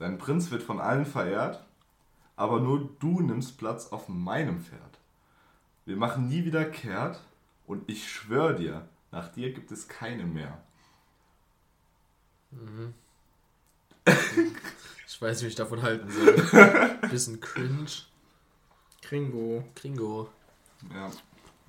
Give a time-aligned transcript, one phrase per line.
[0.00, 1.62] Dein Prinz wird von allen verehrt,
[2.34, 4.98] aber nur du nimmst Platz auf meinem Pferd.
[5.84, 7.20] Wir machen nie wieder kehrt
[7.66, 10.58] und ich schwöre dir, nach dir gibt es keine mehr.
[12.50, 12.94] Mhm.
[15.06, 16.98] ich weiß nicht, wie ich davon halten soll.
[17.10, 17.90] Bisschen cringe.
[19.02, 19.64] Kringo.
[19.74, 20.30] Kringo.
[20.94, 21.10] Ja.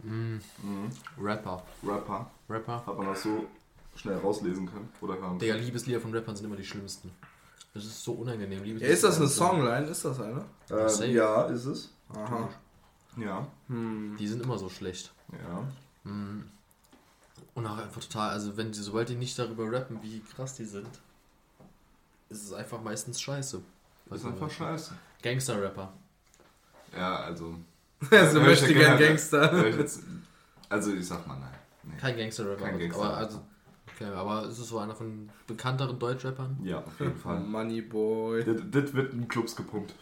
[0.03, 0.39] Mm.
[0.63, 0.89] Mhm.
[1.19, 1.63] Rapper.
[1.83, 2.31] Rapper.
[2.49, 2.85] Rapper.
[2.85, 3.45] Hat man das so
[3.97, 5.55] schnell rauslesen können oder hören Digga?
[5.55, 7.11] Liebeslieder von Rappern sind immer die schlimmsten.
[7.73, 8.59] Das ist so unangenehm.
[8.59, 9.87] Ja, Liebeslieder ist das eine Songline?
[9.87, 10.43] Ist das eine?
[10.69, 11.89] Ähm, ja, ist es.
[12.13, 12.49] Aha.
[13.17, 13.47] Ja.
[13.67, 14.15] Hm.
[14.19, 15.13] Die sind immer so schlecht.
[15.31, 16.11] Ja.
[16.11, 16.43] Mm.
[17.53, 20.65] Und auch einfach total, also wenn die, sobald die nicht darüber rappen, wie krass die
[20.65, 20.87] sind,
[22.29, 23.61] ist es einfach meistens scheiße.
[24.09, 24.93] Das ist einfach scheiße.
[25.21, 25.93] Gangster-Rapper.
[26.95, 27.55] Ja, also.
[28.11, 29.67] Also möchte ja gern gerne- Gangster.
[29.69, 30.01] jetzt-
[30.69, 31.53] Also ich sag mal nein.
[31.83, 31.97] Nee.
[31.97, 32.65] Kein Gangster-Rapper.
[32.71, 33.05] Gangster-Rapper.
[33.05, 33.41] Aber, also,
[34.07, 36.57] okay, aber ist es so einer von bekannteren Deutschrappern?
[36.63, 37.39] Ja, auf jeden Fall.
[37.47, 38.43] Moneyboy.
[38.43, 39.93] Das, das wird in Clubs gepumpt.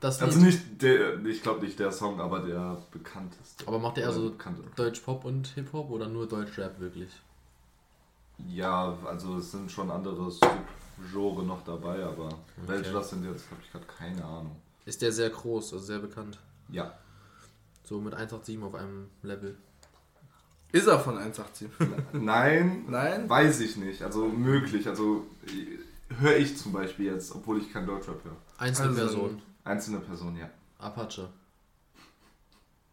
[0.00, 0.46] Das Also Lied.
[0.46, 3.66] nicht der, ich glaube nicht der Song, aber der bekannteste.
[3.68, 4.62] Aber macht er also bekannte.
[4.74, 7.10] Deutsch-Pop und Hip-Hop oder nur Deutsch-Rap wirklich?
[8.48, 10.30] Ja, also es sind schon andere
[11.12, 12.28] Genre noch dabei, aber
[12.66, 14.56] welche das sind jetzt, habe ich gerade keine Ahnung.
[14.84, 16.38] Ist der sehr groß, also sehr bekannt.
[16.68, 16.92] Ja,
[17.84, 19.56] So mit 187 auf einem Level.
[20.72, 21.68] Ist er von 187?
[22.12, 23.28] nein, Nein?
[23.28, 24.02] weiß ich nicht.
[24.02, 24.88] Also möglich.
[24.88, 25.26] Also
[26.20, 28.36] höre ich zum Beispiel jetzt, obwohl ich kein Deutschrap höre.
[28.58, 29.42] Einzelne Also- Person.
[29.64, 30.50] Einzelne Person, ja.
[30.78, 31.28] Apache.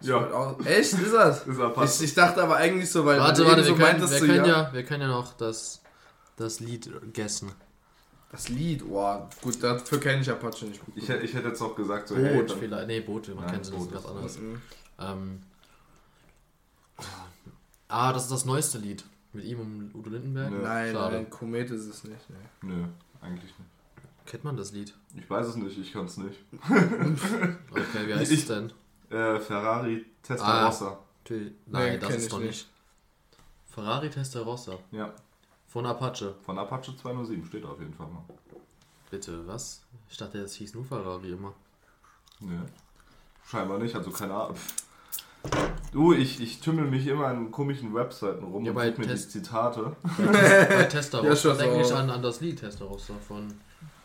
[0.07, 0.93] Oh, echt?
[0.93, 1.47] Ist das?
[1.47, 3.99] Ist er Ich, ich dachte aber eigentlich so, weil Warte, warte, eben wir, so können,
[4.01, 5.81] wir, so, können ja, ja, wir können ja noch das,
[6.37, 7.51] das Lied guessen.
[8.31, 10.95] Das Lied, wow, gut, dafür kenne ich Apache nicht gut.
[10.95, 12.87] Ich, hätte- ich hätte jetzt auch gesagt, so, Boot hey, vielleicht.
[12.87, 14.37] Nee, Boot, man Nein, kennt sie, das ist Boot ganz ist anderes.
[14.39, 14.61] Mhm.
[14.99, 15.39] Ähm,
[17.89, 19.03] ah, das ist das neueste Lied.
[19.33, 20.49] Mit ihm und Udo Lindenberg.
[20.51, 20.61] Nö.
[20.63, 21.15] Nein, Schade.
[21.17, 22.29] nein, Komet ist es nicht.
[22.29, 22.69] Nee.
[22.73, 22.85] nö,
[23.21, 23.69] eigentlich nicht.
[24.25, 24.93] Kennt man das Lied?
[25.15, 26.39] Ich weiß es nicht, ich kann es nicht.
[27.71, 28.71] Okay, wie heißt Ich- es denn?
[29.09, 30.99] Äh, Ferrari Testarossa.
[31.23, 32.67] Natürlich- Nein, Nee, das ist ich doch nicht.
[33.67, 35.13] Ferrari Testarossa Ja,
[35.67, 36.35] von Apache.
[36.43, 38.23] von Apache 207 steht auf jeden Fall mal.
[39.11, 39.81] Bitte, was?
[40.09, 41.53] Ich dachte, es hieß nur Ferrari immer.
[42.39, 42.57] Nö.
[43.45, 44.57] Scheinbar nicht, also keine Ahnung.
[45.91, 49.03] Du, ich, ich tümmel mich immer an komischen Webseiten rum Ja, und bei mir die
[49.07, 49.95] Test- Zitate.
[50.17, 51.29] Bei Testarossa.
[51.29, 53.51] Ja, schon Denke ich an, an das Lied Testarossa von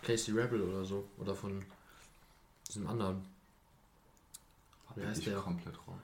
[0.03, 1.05] Casey Rebel oder so.
[1.19, 1.62] Oder von
[2.69, 3.25] diesem anderen.
[4.94, 5.39] Wie Bin heißt ich der?
[5.39, 6.00] komplett raus.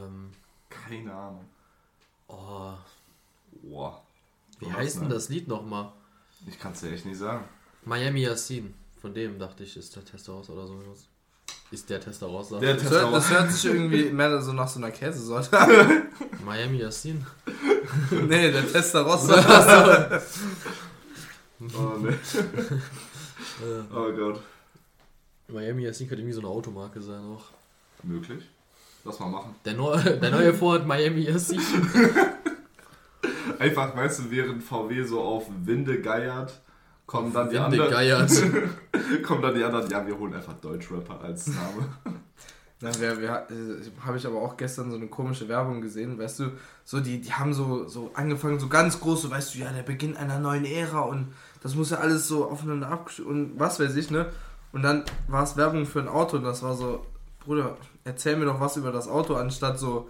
[0.00, 0.30] Ähm,
[0.68, 1.44] Keine Ahnung.
[2.28, 2.74] oh,
[3.62, 4.02] Boah.
[4.60, 5.14] wie Was, heißt denn ne?
[5.14, 5.92] das Lied nochmal?
[6.46, 7.44] Ich kann es dir echt nicht sagen.
[7.84, 8.74] Miami Yassin.
[9.00, 10.74] Von dem dachte ich, ist der Testarossa oder so.
[11.72, 12.58] Ist der Testarossa?
[12.58, 15.56] Der Das hört, das hört sich irgendwie mehr so nach so einer Käsesorte
[16.44, 17.24] Miami Yassin?
[18.10, 20.20] Nee, der Testarossa.
[21.76, 22.14] Oh, nee.
[23.94, 24.40] Oh Gott.
[25.48, 27.44] Miami Yassin könnte irgendwie so eine Automarke sein auch.
[28.02, 28.48] Möglich.
[29.04, 29.54] Lass mal machen.
[29.66, 31.60] Der, Neu der neue Ford Miami Yassin.
[33.58, 36.58] Einfach, weißt du, während VW so auf Winde geiert,
[37.10, 37.90] kommen dann die anderen.
[37.90, 38.30] geiert.
[39.24, 41.88] kommen dann die anderen, ja, wir holen einfach Deutschrapper als Name.
[42.80, 46.38] Na, wer, wer, äh, habe ich aber auch gestern so eine komische Werbung gesehen, weißt
[46.38, 46.52] du,
[46.84, 49.82] so die, die haben so, so angefangen, so ganz groß, so weißt du, ja, der
[49.82, 51.32] Beginn einer neuen Ära und
[51.64, 53.18] das muss ja alles so aufeinander abgesch...
[53.18, 54.26] und was weiß ich, ne?
[54.70, 57.04] Und dann war es Werbung für ein Auto und das war so,
[57.44, 60.08] Bruder, erzähl mir doch was über das Auto, anstatt so,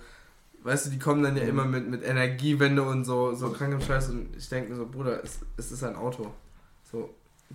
[0.65, 4.11] weißt du, die kommen dann ja immer mit, mit Energiewende und so, so krankem Scheiß
[4.11, 6.31] und ich denke mir so, Bruder, es, es ist ein Auto.
[6.93, 7.09] So,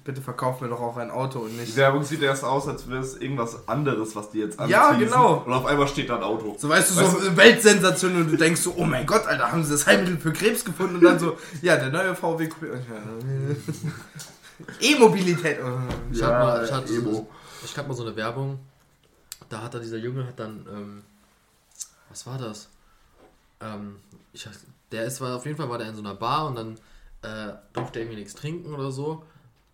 [0.04, 1.76] bitte verkauf mir doch auch ein Auto und Die nicht...
[1.76, 5.08] Werbung sieht erst aus, als wäre es irgendwas anderes, was die jetzt Ja, anteasen.
[5.12, 5.44] genau.
[5.46, 6.56] Und auf einmal steht da ein Auto.
[6.60, 9.64] So weißt du, Weißt so Weltsensation und du denkst so, oh mein Gott, Alter, haben
[9.64, 12.50] sie das Heilmittel für Krebs gefunden und dann so, ja, der neue VW.
[14.80, 15.60] E-Mobilität.
[15.64, 15.80] Oh.
[16.12, 17.28] Ich Ja, hatte mal, ich hatte, Emo.
[17.64, 18.60] ich hatte mal so eine Werbung,
[19.50, 21.04] da hat da dieser Junge hat dann, ähm,
[22.10, 22.70] was war das?
[23.62, 23.98] Ähm,
[24.34, 24.48] ich,
[24.92, 26.78] der ist war auf jeden Fall war der in so einer Bar und dann
[27.26, 29.24] äh, durfte er irgendwie nichts trinken oder so.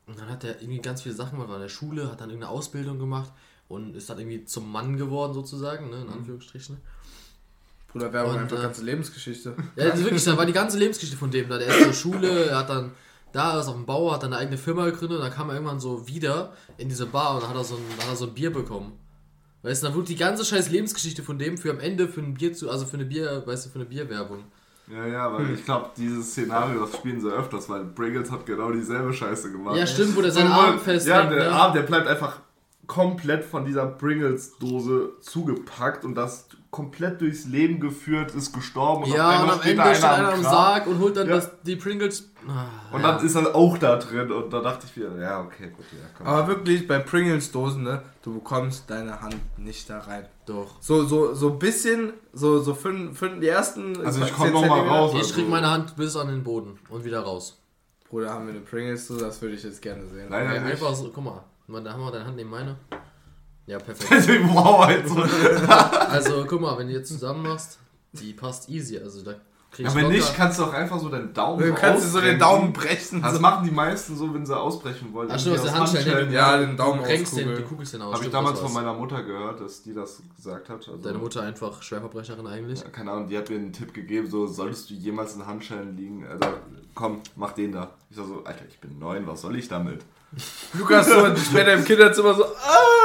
[0.07, 2.29] Und dann hat er irgendwie ganz viele Sachen gemacht, war in der Schule, hat dann
[2.29, 3.31] irgendeine Ausbildung gemacht
[3.67, 6.77] und ist dann irgendwie zum Mann geworden sozusagen, ne, in Anführungsstrichen.
[7.91, 9.55] Bruder, Werbung einfach äh, ganze Lebensgeschichte.
[9.75, 11.57] Ja, das ist wirklich, da war die ganze Lebensgeschichte von dem da.
[11.57, 12.91] Der ist zur Schule, er hat dann
[13.31, 15.55] da ist auf dem Bau, hat dann eine eigene Firma gegründet und dann kam er
[15.55, 18.25] irgendwann so wieder in diese Bar und dann hat er so ein, hat er so
[18.25, 18.97] ein Bier bekommen.
[19.63, 22.33] Weißt du, dann wurde die ganze scheiß Lebensgeschichte von dem für am Ende für ein
[22.33, 24.43] Bier zu, also für eine Bier, weißt du, für eine Bierwerbung.
[24.93, 28.71] Ja, ja, weil ich glaube, dieses Szenario, das spielen sie öfters, weil Briggles hat genau
[28.71, 29.77] dieselbe Scheiße gemacht.
[29.77, 31.07] Ja, stimmt, wo der seinen Arm festhängt.
[31.07, 31.51] Ja, der ne?
[31.51, 32.39] Arm, der bleibt einfach
[32.91, 39.29] komplett von dieser Pringles-Dose zugepackt und das komplett durchs Leben geführt, ist gestorben und Ja,
[39.37, 40.43] auf und am steht Ende da steht einer am.
[40.43, 41.35] Sarg und holt dann Ja.
[41.35, 42.29] das, die Pringles.
[42.47, 42.65] Ah,
[42.95, 43.11] Und ja.
[43.17, 46.05] dann ist er auch da drin und da dachte ich wieder, ja, okay, gut, ja,
[46.17, 46.27] komm.
[46.27, 50.25] Aber wirklich, bei Pringles-Dosen, ne, du bekommst deine Hand nicht da rein.
[50.45, 50.75] Doch.
[50.81, 54.03] So, so, so ein bisschen, so, so fünf, fünf, die ersten.
[54.05, 54.95] Also ich 10 komm noch mal Zentimeter.
[54.95, 55.11] raus.
[55.13, 57.57] Ich Also- krieg meine Hand bis an den Boden und wieder raus.
[58.09, 60.27] Bruder, haben wir eine Pringles-Dose, das würde ich jetzt gerne sehen.
[60.29, 60.61] Ja, nicht.
[60.73, 61.43] einfach so, guck mal.
[61.71, 62.75] Mal, Da haben wir deine Hand neben meine.
[63.67, 64.27] Ja, perfekt.
[64.53, 65.15] wow, halt so.
[66.11, 67.79] Also, guck mal, wenn du jetzt zusammen machst,
[68.13, 68.97] die passt easy.
[68.97, 69.35] Also, da
[69.71, 72.03] kriegst Ja, du wenn locker- nicht, kannst du auch einfach so deinen Daumen Du kannst
[72.03, 72.37] dir so den.
[72.39, 73.21] Daumen brechen.
[73.21, 75.29] Das machen die meisten so, wenn sie ausbrechen wollen.
[75.31, 76.17] Ach stimmt, aus Irgendwie der aus Handschellen.
[76.17, 76.33] Handschellen.
[76.33, 77.61] Ja, den du Daumen kränkst den, auskugeln.
[77.63, 78.05] du kugelst den aus.
[78.07, 78.83] Habe ich Stimmt, damals das von war's.
[78.83, 80.77] meiner Mutter gehört, dass die das gesagt hat.
[80.89, 82.81] Also, Deine Mutter einfach Schwerverbrecherin eigentlich.
[82.81, 85.95] Ja, keine Ahnung, die hat mir einen Tipp gegeben, so solltest du jemals in Handschellen
[85.95, 86.45] liegen, also
[86.95, 87.91] komm, mach den da.
[88.09, 90.01] Ich sag so, Alter, ich bin neun, was soll ich damit?
[90.73, 92.45] Lukas so später im Kinderzimmer so,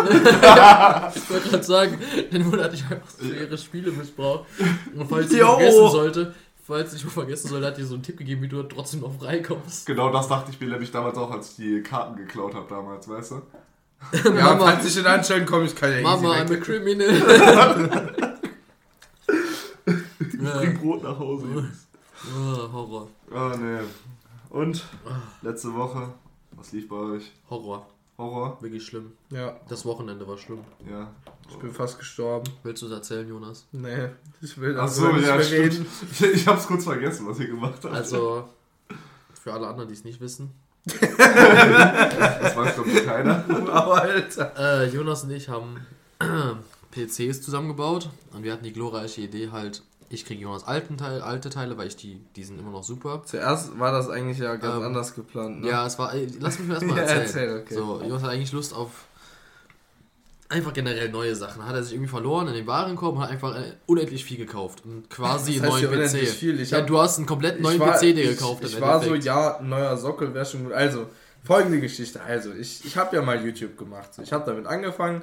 [0.09, 1.99] Ich wollte gerade sagen,
[2.31, 4.47] deine Mutter hat dich einfach so ihre Spiele missbraucht.
[4.95, 6.35] Und falls ich vergessen sollte,
[6.65, 9.87] falls ich vergessen sollte, hat die so einen Tipp gegeben, wie du trotzdem noch freikommst.
[9.87, 13.09] Genau das dachte ich mir nämlich damals auch, als ich die Karten geklaut habe damals,
[13.09, 13.43] weißt du?
[14.25, 14.67] ja, Mama.
[14.67, 17.09] falls ich in Anstellen komme, ich kann ja Mama, easy I'm a criminal.
[20.43, 20.59] ja.
[20.59, 21.45] Bring Brot nach Hause.
[22.25, 23.09] Oh, Horror.
[23.33, 23.81] Oh nee.
[24.51, 24.85] Und
[25.43, 26.09] letzte Woche,
[26.57, 27.33] was lief bei euch?
[27.51, 27.87] Horror.
[28.19, 28.57] Horror?
[28.63, 29.13] Wirklich schlimm.
[29.31, 30.61] Ja, Das Wochenende war schlimm.
[30.91, 31.11] Ja.
[31.51, 32.51] ich bin fast gestorben.
[32.63, 33.67] Willst du es erzählen, Jonas?
[33.73, 34.09] Nee,
[34.41, 35.63] ich will darüber so, nicht ja, mehr stimmt.
[35.75, 35.87] reden.
[36.13, 37.95] Ich, ich hab's kurz vergessen, was ihr gemacht habt.
[37.95, 38.49] Also,
[39.43, 40.51] für alle anderen, die es nicht wissen.
[40.87, 43.45] das weiß, glaube ich, keiner.
[43.73, 44.53] Aber Alter.
[44.85, 45.85] Äh, Jonas und ich haben
[46.93, 51.51] PCs zusammengebaut und wir hatten die glorreiche Idee halt, ich kriege Jonas alten Teil, alte
[51.51, 53.23] Teile, weil ich die, die sind immer noch super.
[53.25, 55.63] Zuerst war das eigentlich ja ganz Ähm, anders geplant.
[55.63, 55.69] Ne?
[55.69, 57.23] Ja, es war, ey, lass mich mal erstmal Ja, erzählen.
[57.23, 57.75] erzähl, okay.
[57.75, 58.91] So, Jonas hat eigentlich Lust auf
[60.49, 61.67] einfach generell neue Sachen.
[61.67, 64.85] Hat er sich irgendwie verloren in den Warenkorb und hat einfach äh, unendlich viel gekauft
[64.85, 66.29] und quasi einen neuen ja PC.
[66.29, 66.61] viel.
[66.61, 68.63] Ich ja, hab- du hast einen komplett neuen ich war, PC dir ich, gekauft.
[68.63, 70.73] im Ich war so, ja, ein neuer Sockel wäre schon gut.
[70.73, 71.07] Also,
[71.43, 72.23] folgende Geschichte.
[72.23, 74.15] Also, ich, ich habe ja mal YouTube gemacht.
[74.15, 75.23] So, Ich habe damit angefangen,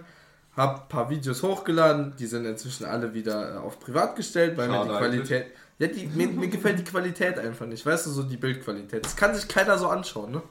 [0.56, 2.16] habe ein paar Videos hochgeladen.
[2.18, 5.46] Die sind inzwischen alle wieder äh, auf privat gestellt, weil Schade mir die Qualität...
[5.80, 7.86] Ja, die, mir, mir gefällt die Qualität einfach nicht.
[7.86, 9.04] Weißt du, so die Bildqualität.
[9.04, 10.42] Das kann sich keiner so anschauen, ne?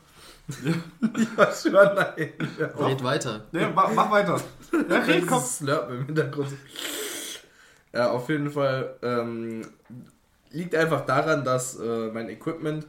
[1.37, 2.33] Ja, schon, nein.
[2.59, 2.67] Ja.
[2.87, 3.45] Red weiter.
[3.53, 4.41] Nee, mach, mach weiter.
[4.89, 5.39] Ja, red, komm.
[5.39, 6.49] Das Slurpen im Hintergrund.
[7.93, 9.63] Ja, auf jeden Fall ähm,
[10.51, 12.87] liegt einfach daran, dass äh, mein Equipment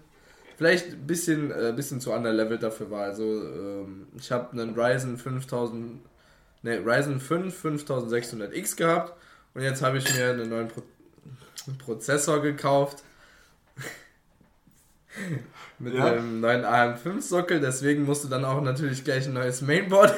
[0.57, 3.03] vielleicht ein bisschen, äh, bisschen zu underlevelt dafür war.
[3.03, 5.99] Also ähm, ich habe einen Ryzen 5000,
[6.63, 9.13] ne, Ryzen 5 5600X gehabt
[9.53, 10.81] und jetzt habe ich mir einen neuen Pro
[11.77, 13.03] Prozessor gekauft.
[15.79, 16.05] Mit Ja.
[16.05, 20.13] einem neuen AM5-Sockel, deswegen musste dann auch natürlich gleich ein neues Mainboard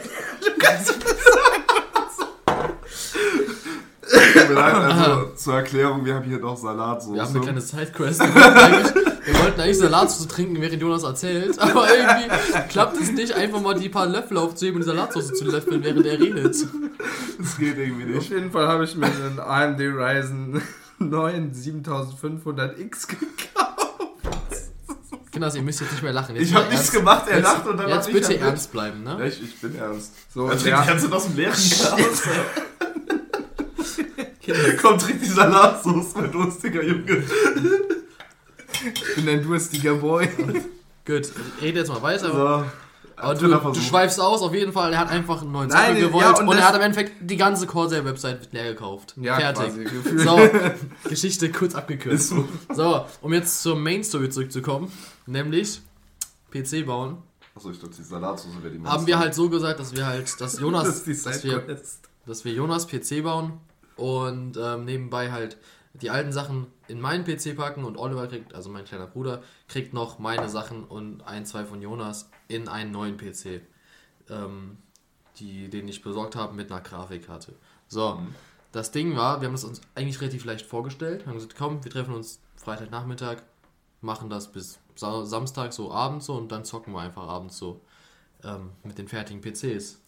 [4.02, 7.14] Tut mir leid, also zur Erklärung, wir haben hier noch Salatsoße.
[7.16, 8.22] Wir haben eine kleine Sidequest.
[9.26, 12.30] Wir wollten eigentlich, eigentlich Salatsoße trinken, während Jonas erzählt, aber irgendwie
[12.70, 16.06] klappt es nicht, einfach mal die paar Löffel aufzuheben und die Salatsoße zu löffeln, während
[16.06, 16.56] er redet.
[17.40, 18.30] Das geht irgendwie Auf nicht.
[18.30, 20.62] jeden Fall habe ich mir einen AMD Ryzen
[21.00, 23.72] 9 7500X gekauft.
[25.32, 26.36] Kinder, ihr müsst jetzt nicht mehr lachen.
[26.36, 28.42] Jetzt Ich habe nichts ernst- gemacht, er jetzt, lacht und dann Jetzt ich bitte mit.
[28.42, 29.28] ernst bleiben, Ja, ne?
[29.28, 30.14] ich, ich bin ernst.
[30.34, 32.22] So, Er und trinkt die ganze Zeit aus dem leeren Glas.
[34.82, 37.24] Komm, trink die Salatsoße, mein durstiger Junge.
[38.86, 40.28] Ich bin ein durstiger Boy.
[41.06, 42.32] Gut, rede jetzt mal weiter.
[42.32, 42.66] So.
[43.18, 44.92] Aber du, du schweifst aus, auf jeden Fall.
[44.92, 47.14] Er hat einfach einen neuen Nein, Sockel gewollt ja, und und, er hat im Endeffekt
[47.22, 49.14] die ganze Corsair-Website leer gekauft.
[49.18, 49.74] Ja, Fertig.
[49.74, 50.20] quasi.
[50.20, 50.38] So,
[51.10, 52.30] Geschichte kurz abgekürzt.
[52.30, 52.48] So.
[52.74, 54.92] So, um jetzt zur Main Story zurückzukommen,
[55.26, 55.82] nämlich
[56.52, 57.18] PC bauen,
[57.56, 60.42] Achso, ich dachte, die Salatsoße wäre die haben wir halt so gesagt, dass wir halt,
[60.42, 61.64] dass Jonas, das dass wir,
[62.26, 63.54] dass wir Jonas PC bauen
[63.96, 65.56] und ähm, nebenbei halt
[66.02, 69.94] die alten Sachen in meinen PC packen und Oliver kriegt, also mein kleiner Bruder, kriegt
[69.94, 73.62] noch meine Sachen und ein, zwei von Jonas in einen neuen PC,
[74.30, 74.78] ähm,
[75.38, 77.54] die, den ich besorgt habe mit einer Grafikkarte.
[77.88, 78.36] So, Mhm.
[78.72, 81.92] das Ding war, wir haben es uns eigentlich relativ leicht vorgestellt, haben gesagt, komm, wir
[81.92, 83.38] treffen uns Freitagnachmittag,
[84.02, 87.82] machen das bis Sa Samstag so abends so und dann zocken wir einfach abends so
[88.46, 90.00] ähm, mit den fertigen PCs.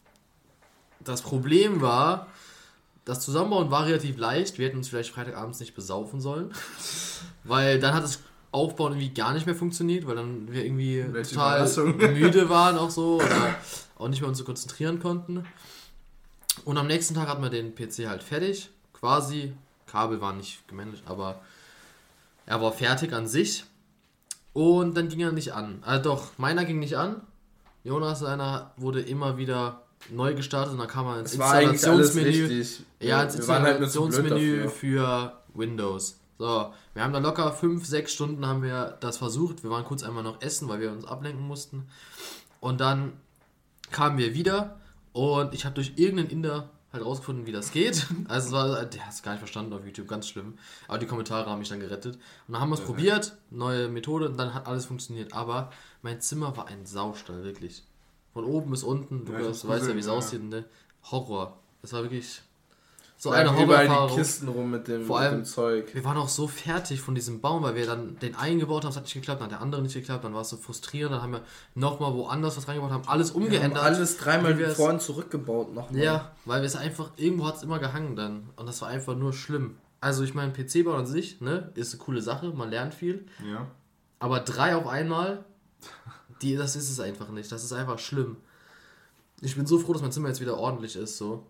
[1.01, 2.27] Das Problem war,
[3.07, 4.57] das Zusammenbauen war relativ leicht.
[4.57, 6.51] Wir hätten uns vielleicht Freitagabends nicht besaufen sollen.
[7.45, 8.19] Weil dann hat das
[8.51, 11.67] Aufbauen irgendwie gar nicht mehr funktioniert, weil dann wir irgendwie Welche total
[12.13, 13.55] müde waren auch so oder
[13.97, 15.45] auch nicht mehr uns so konzentrieren konnten.
[16.65, 18.69] Und am nächsten Tag hatten wir den PC halt fertig.
[18.91, 19.53] Quasi.
[19.85, 21.39] Kabel waren nicht gemanagt, aber
[22.45, 23.63] er war fertig an sich.
[24.51, 25.81] Und dann ging er nicht an.
[25.83, 27.21] Also doch, meiner ging nicht an.
[27.85, 32.63] Jonas seiner wurde immer wieder neu gestartet und dann kam man ins Es Installationsmenü.
[32.99, 34.69] Ja, ins halt Installationsmenü dafür.
[34.69, 36.19] für Windows.
[36.39, 39.63] So, wir haben da locker 5, 6 Stunden haben wir das versucht.
[39.63, 41.87] Wir waren kurz einmal noch essen, weil wir uns ablenken mussten.
[42.59, 43.13] Und dann
[43.91, 44.79] kamen wir wieder
[45.13, 48.05] und ich habe durch irgendeinen Inder halt rausgefunden, wie das geht.
[48.27, 50.57] Also es war, der hat es gar nicht verstanden auf YouTube, ganz schlimm.
[50.87, 52.15] Aber die Kommentare haben mich dann gerettet.
[52.47, 55.33] Und dann haben wir es probiert, neue Methode und dann hat alles funktioniert.
[55.33, 57.83] Aber mein Zimmer war ein Saustall, wirklich.
[58.34, 60.12] Von oben bis unten, du Ja, ich weißt, ja, wie es ja.
[60.13, 60.65] aussieht, ne?
[61.12, 61.57] Horror.
[61.81, 62.41] Es war wirklich
[63.19, 64.17] so Lagen eine überall die Horrorerfahrung.
[64.19, 65.96] Kisten rum mit dem, Vor mit allem- dem Zeug.
[65.96, 68.91] Wir waren auch so fertig von diesem Baum, weil wir dann den einen gebaut haben,
[68.91, 71.13] es hat nicht geklappt, dann hat der andere nicht geklappt, dann war es so frustrierend,
[71.15, 71.41] dann haben wir
[71.74, 73.84] nochmal woanders was reingebaut, haben alles Wir haben umgeändert.
[73.84, 76.00] alles dreimal wie wir es- vor und zurückgebaut nochmal.
[76.00, 78.50] Ja, weil wir es einfach, irgendwo hat es immer gehangen dann.
[78.55, 79.77] Und das war einfach nur schlimm.
[80.00, 83.25] Also ich meine, PC-Bau an sich, ne, ist eine coole Sache, man lernt viel.
[83.51, 83.65] Ja.
[84.19, 85.43] Aber drei auf einmal,
[86.41, 87.51] die, das ist es einfach nicht.
[87.51, 88.38] Das ist einfach schlimm.
[89.41, 91.46] Ich bin so froh, dass mein Zimmer jetzt wieder ordentlich ist, so.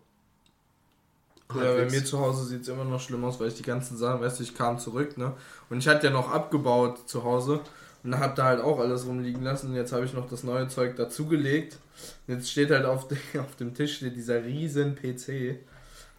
[1.54, 3.96] Ja, bei mir zu Hause sieht es immer noch schlimm aus, weil ich die ganzen
[3.96, 5.32] Sachen, weißt du, ich kam zurück, ne?
[5.70, 7.60] Und ich hatte ja noch abgebaut zu Hause
[8.04, 9.68] und hab da halt auch alles rumliegen lassen.
[9.70, 11.78] Und jetzt habe ich noch das neue Zeug dazugelegt.
[12.26, 15.58] Und Jetzt steht halt auf, de- auf dem Tisch steht dieser riesen PC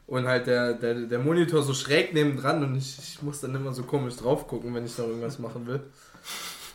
[0.07, 3.71] und halt der, der, der Monitor so schräg nebendran und ich, ich muss dann immer
[3.73, 5.81] so komisch drauf gucken, wenn ich noch irgendwas machen will.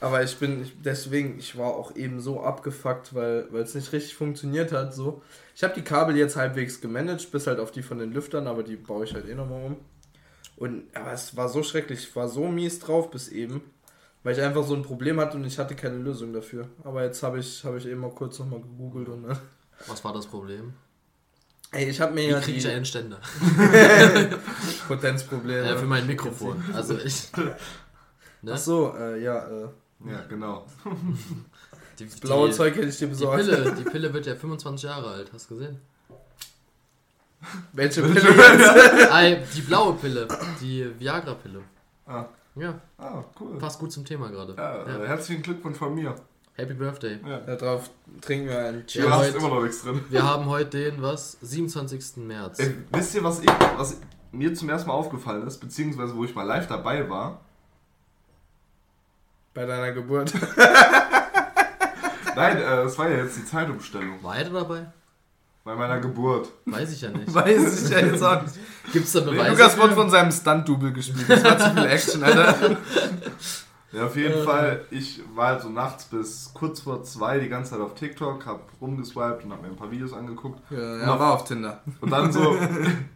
[0.00, 4.14] Aber ich bin, ich, deswegen, ich war auch eben so abgefuckt, weil es nicht richtig
[4.14, 4.94] funktioniert hat.
[4.94, 5.22] So.
[5.54, 8.62] Ich habe die Kabel jetzt halbwegs gemanagt, bis halt auf die von den Lüftern, aber
[8.62, 9.76] die baue ich halt eh nochmal um.
[10.56, 13.62] Und aber es war so schrecklich, ich war so mies drauf bis eben,
[14.22, 16.68] weil ich einfach so ein Problem hatte und ich hatte keine Lösung dafür.
[16.84, 19.36] Aber jetzt habe ich, habe ich eben mal kurz nochmal gegoogelt und ne?
[19.86, 20.74] Was war das Problem?
[21.72, 23.18] Ey, ich habe mir Wie ja kriege ich einen Ständer?
[24.88, 25.66] Potenzprobleme.
[25.66, 26.62] Ja, für mein Mikrofon.
[26.72, 27.30] Also ich.
[28.44, 28.52] Ne?
[28.52, 29.68] Ach so, äh, ja, äh,
[30.06, 30.66] Ja, genau.
[31.98, 33.36] Die, das blaue die, Zeug hätte ich dir Die besorgt.
[33.44, 35.80] Pille, die Pille wird ja 25 Jahre alt, hast du gesehen?
[37.72, 39.10] Welche Pille jetzt?
[39.12, 39.22] Ah,
[39.54, 40.26] die blaue Pille,
[40.60, 41.60] die Viagra-Pille.
[42.06, 42.24] Ah,
[42.56, 43.58] Ja, ah cool.
[43.58, 44.54] passt gut zum Thema gerade.
[44.56, 45.04] Ja, Ja.
[45.04, 46.14] Äh, herzlichen Glückwunsch von mir.
[46.54, 47.18] Happy Birthday.
[47.26, 47.38] Ja.
[47.56, 50.00] Darauf trinken wir einen Du Ja, hast heute- immer noch nichts drin.
[50.08, 51.36] Wir haben heute den, was?
[51.42, 52.16] 27.
[52.26, 52.58] März.
[52.60, 54.00] Ey, wisst ihr, was, ich, was
[54.32, 57.43] mir zum ersten Mal aufgefallen ist, beziehungsweise wo ich mal live dabei war?
[59.54, 60.32] Bei deiner Geburt.
[62.36, 64.22] Nein, äh, es war ja jetzt die Zeitumstellung.
[64.22, 64.86] War er dabei?
[65.62, 66.48] Bei meiner Geburt.
[66.66, 67.32] Weiß ich ja nicht.
[67.34, 68.54] Weiß ich ja jetzt auch nicht.
[68.92, 69.50] Gibt's da Beweise?
[69.50, 71.24] Lukas wurde von seinem Stunt-Double gespielt.
[71.30, 72.76] Das war zu viel Action, Alter.
[73.92, 74.42] Ja, auf jeden Äh.
[74.42, 78.44] Fall, ich war halt so nachts bis kurz vor zwei die ganze Zeit auf TikTok,
[78.44, 80.60] hab rumgeswiped und hab mir ein paar Videos angeguckt.
[80.70, 81.80] Ja, er war auf Tinder.
[82.00, 82.58] Und dann so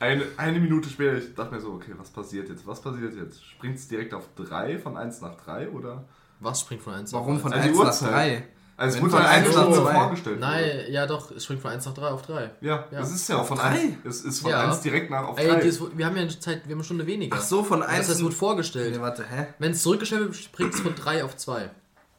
[0.00, 2.66] eine, eine Minute später, ich dachte mir so, okay, was passiert jetzt?
[2.66, 3.44] Was passiert jetzt?
[3.44, 6.04] Springt es direkt auf drei von 1 nach 3 oder?
[6.40, 8.12] Was springt von 1 Warum auf von Also die 1 nach Uhrzeit.
[8.12, 8.48] 3?
[8.78, 9.94] Also es wurde von von eins 1 nach nach zwei.
[9.94, 10.38] vorgestellt.
[10.40, 12.50] Nein, ja doch, es springt von 1 nach 3 auf 3.
[12.60, 13.00] Ja, Ja.
[13.00, 13.80] es ist ja auch von Auf 1.
[13.80, 13.98] drei?
[14.08, 14.68] Es ist von Ja.
[14.68, 15.60] 1 direkt nach auf Ey, 3.
[15.66, 17.36] das, wir haben ja eine Zeit, wir haben eine Stunde weniger.
[17.38, 18.94] Ach so, von Das 1 heißt, es wird vorgestellt.
[18.96, 19.46] Nee, warte, hä?
[19.58, 21.70] Wenn es zurückgestellt wird, springt es von 3 auf 2.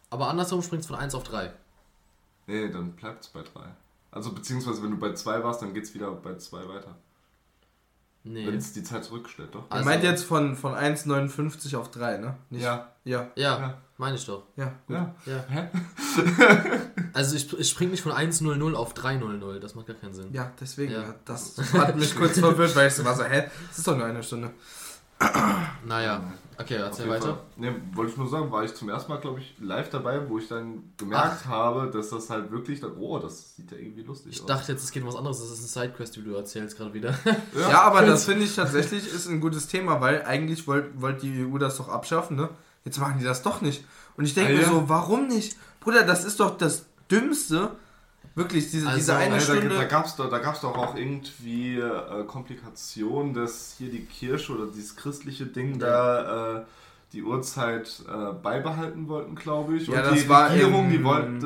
[0.09, 1.53] Aber andersrum springt es von 1 auf 3.
[2.47, 3.59] Nee, dann bleibt es bei 3.
[4.09, 6.95] Also beziehungsweise wenn du bei 2 warst, dann geht es wieder bei 2 weiter.
[8.27, 8.45] Nee.
[8.47, 9.65] Wenn es die Zeit zurückstellt, doch.
[9.69, 12.35] Er Also- meint jetzt von, von 1,59 auf 3, ne?
[12.49, 12.89] Nicht- Ja.
[13.03, 13.77] Ja, Ja, Ja.
[13.97, 14.43] meine ich doch.
[14.57, 14.73] ja.
[14.89, 15.15] Ja.
[15.25, 15.45] Ja.
[15.49, 15.67] Hä?
[17.13, 20.31] Also ich, ich springe nicht von 1.00 auf 3.00, das macht gar keinen Sinn.
[20.33, 20.91] Ja, deswegen.
[20.93, 21.01] Ja.
[21.01, 21.15] Ja.
[21.25, 23.45] Das hat mich kurz verwirrt, weil ich so war so, hä?
[23.69, 24.51] Das ist doch nur eine Stunde.
[25.85, 26.21] Naja,
[26.59, 27.25] okay, erzähl weiter.
[27.25, 27.37] Fall.
[27.55, 30.37] Nee, wollte ich nur sagen, war ich zum ersten Mal, glaube ich, live dabei, wo
[30.37, 34.33] ich dann gemerkt habe, dass das halt wirklich dann, oh, das sieht ja irgendwie lustig
[34.33, 34.47] Ich aus.
[34.47, 36.93] dachte jetzt, es geht um was anderes, das ist eine Sidequest, wie du erzählst gerade
[36.93, 37.13] wieder.
[37.69, 41.45] Ja, aber das finde ich tatsächlich ist ein gutes Thema, weil eigentlich wollte wollt die
[41.45, 42.49] EU das doch abschaffen, ne?
[42.85, 43.83] Jetzt machen die das doch nicht.
[44.17, 44.69] Und ich denke Ah, mir ja.
[44.69, 45.57] so, warum nicht?
[45.79, 47.71] Bruder, das ist doch das Dümmste.
[48.37, 49.75] Wirklich, diese, Also, diese eine Ja, da, Stunde.
[49.75, 54.53] da gab es doch, da gab's doch auch irgendwie äh, Komplikationen, dass hier die Kirche
[54.53, 56.61] oder dieses christliche Ding da äh,
[57.13, 59.87] die Uhrzeit äh, beibehalten wollten, glaube ich.
[59.89, 61.45] Und Ja, das die war Regierung, im- die wollte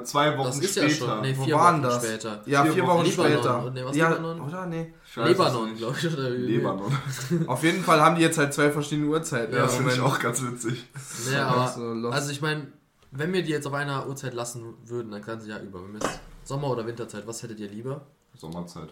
[0.00, 0.88] äh, zwei Wochen Das ist später.
[0.88, 2.04] ja schon, nee, Wo vier waren Wochen das?
[2.06, 2.40] später.
[2.46, 3.32] ja, vier vier Wochen Wochen Libanon.
[3.32, 3.70] später.
[3.74, 4.40] Nee, was ja, Libanon?
[4.40, 4.66] Oder?
[4.66, 4.94] Nee.
[5.16, 5.78] Libanon, nicht.
[5.78, 6.12] glaube ich.
[6.12, 6.92] Oder Libanon.
[7.46, 9.54] Auf jeden Fall haben die jetzt halt zwei verschiedene Uhrzeiten.
[9.54, 10.84] Ja, das finde ich auch ganz witzig.
[11.30, 12.14] Nee, aber, So lost.
[12.14, 12.66] also ich meine,
[13.16, 15.82] wenn wir die jetzt auf einer Uhrzeit lassen würden, dann ganze Jahr über.
[15.82, 18.02] Wenn wir es Sommer- oder Winterzeit, was hättet ihr lieber?
[18.36, 18.88] Sommerzeit.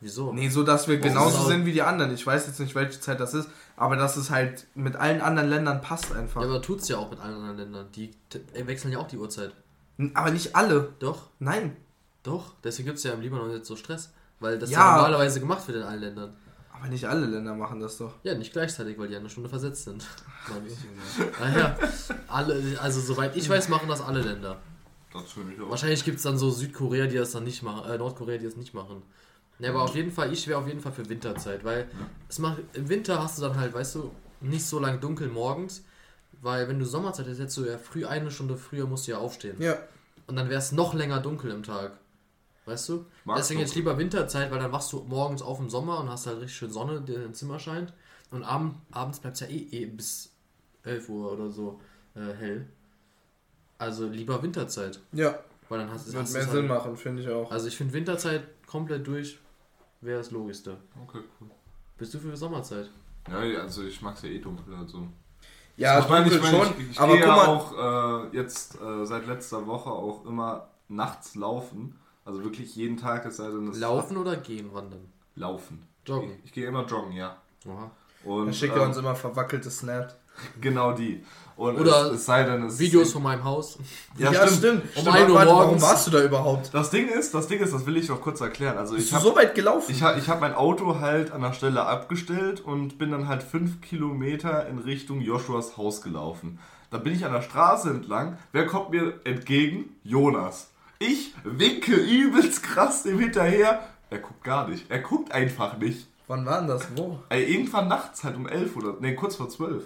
[0.00, 0.32] Wieso?
[0.32, 2.12] Nee, so dass wir genauso auch- sind wie die anderen.
[2.12, 5.48] Ich weiß jetzt nicht, welche Zeit das ist, aber dass es halt mit allen anderen
[5.48, 6.42] Ländern passt einfach.
[6.42, 7.86] Ja, aber tut's ja auch mit allen anderen Ländern.
[7.92, 9.52] Die t- äh, wechseln ja auch die Uhrzeit.
[9.98, 10.92] N- aber nicht alle.
[10.98, 11.76] Doch, Nein.
[12.22, 12.52] doch.
[12.62, 14.12] Deswegen gibt's ja im Libanon jetzt so Stress.
[14.38, 14.80] Weil das Ja.
[14.80, 16.36] ja, normalerweise gemacht wird in allen Ländern.
[16.78, 18.14] Aber nicht alle Länder machen das doch.
[18.22, 20.06] Ja, nicht gleichzeitig, weil die eine Stunde versetzt sind.
[20.48, 20.70] Mami.
[21.40, 21.78] Ah ja,
[22.28, 24.60] alle, also soweit ich weiß, machen das alle Länder.
[25.12, 25.70] Das finde ich auch.
[25.70, 28.56] Wahrscheinlich gibt es dann so Südkorea, die das dann nicht machen, äh, Nordkorea, die das
[28.56, 29.02] nicht machen.
[29.58, 31.88] Ne, aber auf jeden Fall, ich wäre auf jeden Fall für Winterzeit, weil
[32.28, 34.10] es macht, im Winter hast du dann halt, weißt du,
[34.42, 35.82] nicht so lang dunkel morgens,
[36.42, 39.18] weil wenn du Sommerzeit hättest, hättest du ja früh eine Stunde früher musst du ja
[39.18, 39.56] aufstehen.
[39.58, 39.78] Ja.
[40.26, 41.92] Und dann wäre es noch länger dunkel im Tag.
[42.66, 43.06] Weißt du?
[43.24, 43.64] Magst Deswegen du.
[43.64, 46.56] jetzt lieber Winterzeit, weil dann wachst du morgens auf im Sommer und hast halt richtig
[46.56, 47.94] schön Sonne, die in dein Zimmer scheint.
[48.32, 50.32] Und abend, abends bleibt es ja eh, eh bis
[50.82, 51.80] 11 Uhr oder so
[52.16, 52.66] äh, hell.
[53.78, 55.00] Also lieber Winterzeit.
[55.12, 57.50] Ja, Weil dann hast, wird mehr Sinn halt, machen, finde ich auch.
[57.50, 59.38] Also ich finde Winterzeit komplett durch
[60.00, 60.76] wäre das Logischste.
[61.04, 61.48] Okay, cool.
[61.98, 62.90] Bist du für Sommerzeit?
[63.28, 64.74] Ja, also ich mag es ja eh dunkel.
[64.74, 65.06] Also.
[65.76, 69.04] Ja, ich meine, ich, meine, schon, ich, ich aber gehe ja auch äh, jetzt äh,
[69.04, 71.96] seit letzter Woche auch immer nachts laufen.
[72.26, 75.08] Also wirklich jeden Tag, es sei denn, es Laufen oder gehen, wandern?
[75.36, 75.86] Laufen.
[76.04, 76.32] Joggen.
[76.40, 77.36] Ich, ich gehe immer joggen, ja.
[77.66, 77.90] Oha.
[78.24, 80.14] Und dann schickt er uns immer verwackelte Snaps.
[80.60, 81.24] genau die.
[81.56, 83.78] Und Oder es, es sei denn, es Videos von meinem Haus.
[84.18, 84.58] Ja, Ja, stimmt.
[84.58, 84.82] stimmt.
[84.96, 85.16] Um stimmt.
[85.16, 85.82] 1 Uhr Warte, warum morgens.
[85.82, 86.74] warst du da überhaupt?
[86.74, 88.76] Das Ding ist, das Ding ist, das will ich noch kurz erklären.
[88.76, 89.90] Also ich Bist du habe so weit gelaufen?
[89.90, 93.42] ich hab, ich hab mein Auto halt an der Stelle abgestellt und bin dann halt
[93.42, 96.58] fünf Kilometer in Richtung Joshuas Haus gelaufen.
[96.90, 98.36] Da bin ich an der Straße entlang.
[98.52, 99.96] Wer kommt mir entgegen?
[100.04, 100.70] Jonas.
[100.98, 103.80] Ich winke übelst krass dem hinterher.
[104.10, 104.90] Er guckt gar nicht.
[104.90, 106.06] Er guckt einfach nicht.
[106.26, 106.86] Wann war denn das?
[106.96, 107.20] Wo?
[107.28, 109.84] Ey, irgendwann nachts halt um elf oder, ne, kurz vor zwölf.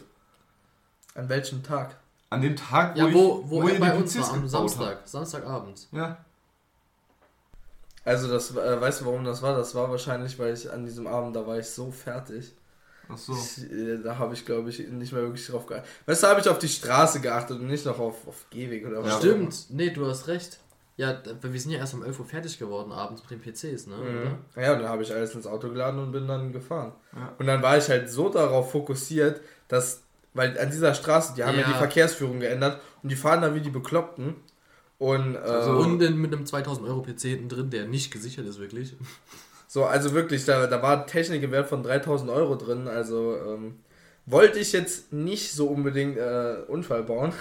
[1.14, 1.96] An welchem Tag?
[2.30, 5.00] An dem Tag, wo Ja, ich, wo, wo, ihr er bei uns war, am Samstag.
[5.04, 5.88] Samstagabend.
[5.92, 5.92] habt.
[5.92, 6.24] Ja.
[8.04, 9.56] Also das, äh, weißt du, warum das war?
[9.56, 12.54] Das war wahrscheinlich, weil ich an diesem Abend, da war ich so fertig.
[13.08, 13.34] Ach so.
[13.34, 15.90] Ich, äh, da habe ich, glaube ich, nicht mehr wirklich drauf geachtet.
[16.06, 18.86] Weißt du, da habe ich auf die Straße geachtet und nicht noch auf, auf Gehweg
[18.86, 19.14] oder was.
[19.14, 19.66] Ja, Stimmt.
[19.70, 20.60] Nee, du hast recht.
[20.96, 23.86] Ja, d- wir sind ja erst um 11 Uhr fertig geworden abends mit den PCs,
[23.86, 23.96] ne?
[23.96, 24.60] Mhm.
[24.62, 26.92] Ja, und dann habe ich alles ins Auto geladen und bin dann gefahren.
[27.16, 27.32] Ja.
[27.38, 30.02] Und dann war ich halt so darauf fokussiert, dass,
[30.34, 31.68] weil an dieser Straße, die haben ja, Ja.
[31.68, 34.34] die Verkehrsführung geändert und die fahren da wie die Bekloppten.
[34.98, 38.58] Und, äh, Also- Und mit einem 2000 Euro PC hinten drin, der nicht gesichert ist,
[38.60, 38.94] wirklich.
[39.68, 42.86] so, also wirklich, da, da war Technik im Wert von 3000 Euro drin.
[42.88, 43.76] Also ähm,
[44.26, 47.32] wollte ich jetzt nicht so unbedingt äh, Unfall bauen.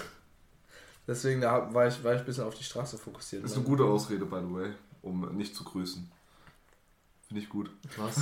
[1.10, 3.44] Deswegen da war ich, war ich ein bisschen auf die Straße fokussiert.
[3.44, 4.70] Ist eine gute Ausrede, by the way,
[5.02, 6.08] um nicht zu grüßen.
[7.28, 7.72] Finde ich gut.
[7.98, 8.16] Was?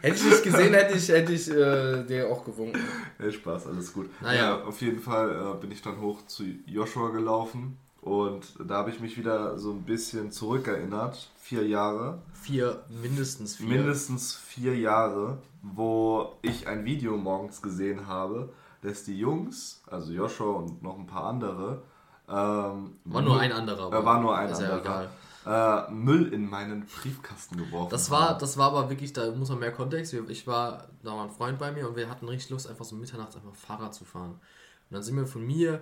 [0.00, 2.80] Hätte ich nicht gesehen, hätte ich, hätte ich äh, dir auch gewunken.
[3.18, 4.10] Hey, Spaß, alles gut.
[4.20, 4.58] Naja.
[4.58, 8.90] Ja, auf jeden Fall äh, bin ich dann hoch zu Joshua gelaufen und da habe
[8.90, 11.30] ich mich wieder so ein bisschen zurückerinnert.
[11.36, 13.68] Vier Jahre, Vier, mindestens vier.
[13.68, 20.54] mindestens vier Jahre, wo ich ein Video morgens gesehen habe, dass die Jungs, also Joshua
[20.56, 21.82] und noch ein paar andere,
[22.28, 23.92] ähm, War nur ein anderer.
[23.92, 25.08] Äh, war nur ein ja anderer.
[25.44, 25.88] egal.
[25.88, 27.90] äh, Müll in meinen Briefkasten geworfen.
[27.90, 28.40] Das war, haben.
[28.40, 30.12] das war aber wirklich, da muss man mehr Kontext.
[30.12, 32.96] Ich war, da war ein Freund bei mir und wir hatten richtig Lust, einfach so
[32.96, 34.32] mitternachts einfach Fahrrad zu fahren.
[34.32, 35.80] Und dann sind wir von mir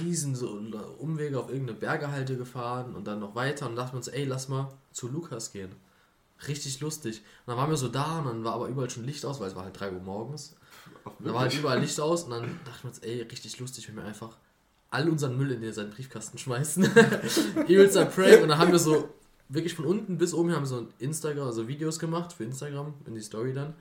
[0.00, 0.48] riesen so
[0.98, 4.68] Umwege auf irgendeine Bergehalte gefahren und dann noch weiter und dachten uns, ey, lass mal
[4.92, 5.70] zu Lukas gehen.
[6.48, 7.18] Richtig lustig.
[7.18, 9.48] Und dann waren wir so da und dann war aber überall schon Licht aus, weil
[9.48, 10.56] es war halt 3 Uhr morgens.
[11.20, 13.96] Da war halt überall Licht aus und dann dachten wir uns, ey, richtig lustig, wenn
[13.96, 14.36] wir einfach
[14.90, 16.84] all unseren Müll in den seinen Briefkasten schmeißen.
[17.68, 18.42] Übelster Prank.
[18.42, 19.08] Und dann haben wir so
[19.48, 22.94] wirklich von unten bis oben haben wir so ein Instagram, also Videos gemacht für Instagram,
[23.06, 23.74] in die Story dann.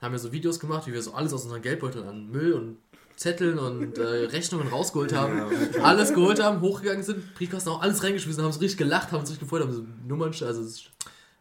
[0.00, 2.78] Haben wir so Videos gemacht, wie wir so alles aus unseren Geldbeuteln an Müll und
[3.16, 5.42] Zetteln und äh, Rechnungen rausgeholt haben.
[5.82, 9.30] alles geholt haben, hochgegangen sind, Briefkasten auch alles reingeschmissen, haben so richtig gelacht, haben uns
[9.30, 10.88] richtig gefreut, haben so Nummern, also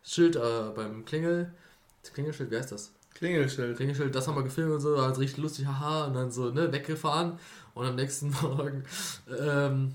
[0.04, 0.40] Schild äh,
[0.76, 1.54] beim Klingel,
[2.02, 2.92] das Klingelschild, wie heißt das?
[3.14, 3.78] Klingelschild.
[3.78, 6.72] Klingelschild, das haben wir gefilmt und so, war richtig lustig, haha, und dann so, ne,
[6.72, 7.38] weggefahren
[7.74, 8.84] und am nächsten Morgen,
[9.40, 9.94] ähm,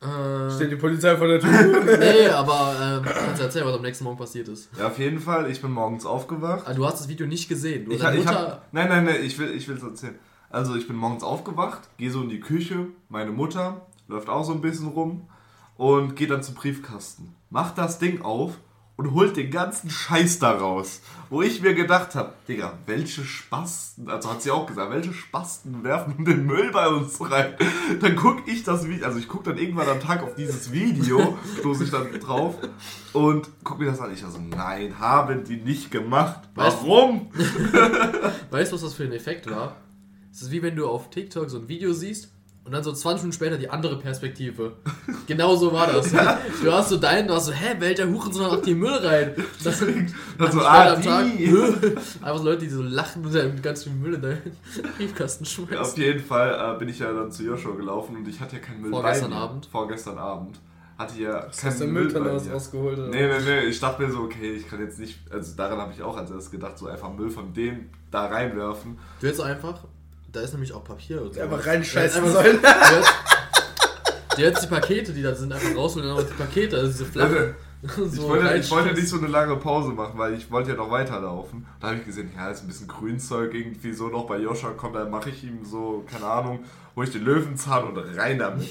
[0.00, 1.50] äh, Steht die Polizei vor der Tür.
[1.98, 4.68] nee, aber, ähm, kannst du erzählen, was am nächsten Morgen passiert ist.
[4.78, 6.64] Ja, auf jeden Fall, ich bin morgens aufgewacht.
[6.66, 9.04] Ah, du hast das Video nicht gesehen, du, Ich, deine ich Mutter, hab, nein, nein,
[9.04, 10.18] nein, ich will ich es erzählen.
[10.50, 14.52] Also ich bin morgens aufgewacht, gehe so in die Küche, meine Mutter läuft auch so
[14.52, 15.26] ein bisschen rum
[15.76, 17.34] und geht dann zum Briefkasten.
[17.50, 18.58] Macht das Ding auf
[18.96, 21.00] und holt den ganzen Scheiß da raus.
[21.30, 25.82] Wo ich mir gedacht habe, Digga, welche Spasten, also hat sie auch gesagt, welche Spasten
[25.82, 27.54] werfen den Müll bei uns rein?
[28.00, 31.36] Dann guck ich das Video, also ich gucke dann irgendwann am Tag auf dieses Video,
[31.58, 32.56] stoße ich dann drauf
[33.12, 34.12] und guck mir das an.
[34.12, 36.48] Ich so, nein, haben die nicht gemacht.
[36.54, 37.30] Warum?
[38.50, 39.76] weißt du, was das für ein Effekt war?
[40.30, 42.33] Es ist wie wenn du auf TikTok so ein Video siehst
[42.64, 44.72] und dann so 20 Minuten später die andere Perspektive.
[45.26, 46.12] Genau so war das.
[46.62, 49.32] Du hast so deinen, du hast so, hä, welcher Hurensohn hat die Müll rein?
[49.64, 50.12] Das sind
[50.52, 51.24] so, ah, am Tag.
[51.24, 54.42] Einfach so Leute, die so lachen und dann ganz viel Müll in deinen
[54.98, 55.78] Briefkasten schmeißen.
[55.78, 58.62] Auf jeden Fall äh, bin ich ja dann zu Joshua gelaufen und ich hatte ja
[58.62, 59.42] keinen Müll Vorgestern bei mir.
[59.42, 59.66] Abend?
[59.72, 60.60] Vorgestern Abend.
[60.98, 62.52] Hatte ja Hast keinen du den Müll Mülltonne mir.
[62.52, 62.98] rausgeholt?
[62.98, 63.08] Oder?
[63.08, 63.60] Nee, nee, nee.
[63.62, 66.30] Ich dachte mir so, okay, ich kann jetzt nicht, also daran habe ich auch als
[66.30, 68.98] erstes gedacht, so einfach Müll von dem da reinwerfen.
[69.20, 69.84] Du hättest einfach,
[70.34, 71.40] da ist nämlich auch Papier und so.
[71.40, 72.60] Einfach reinscheißen sollen.
[74.36, 76.88] Der hat die Pakete, die da sind, einfach raus und dann noch die Pakete, also
[76.88, 77.54] diese Flaschen.
[77.84, 80.90] Ich, wollte, ich wollte nicht so eine lange Pause machen, weil ich wollte ja noch
[80.90, 81.66] weiterlaufen.
[81.80, 84.96] Da habe ich gesehen, ja, ist ein bisschen Grünzeug irgendwie so noch bei Joscha kommt,
[84.96, 86.60] dann mache ich ihm so, keine Ahnung,
[86.96, 88.70] hole ich den Löwenzahn und rein damit.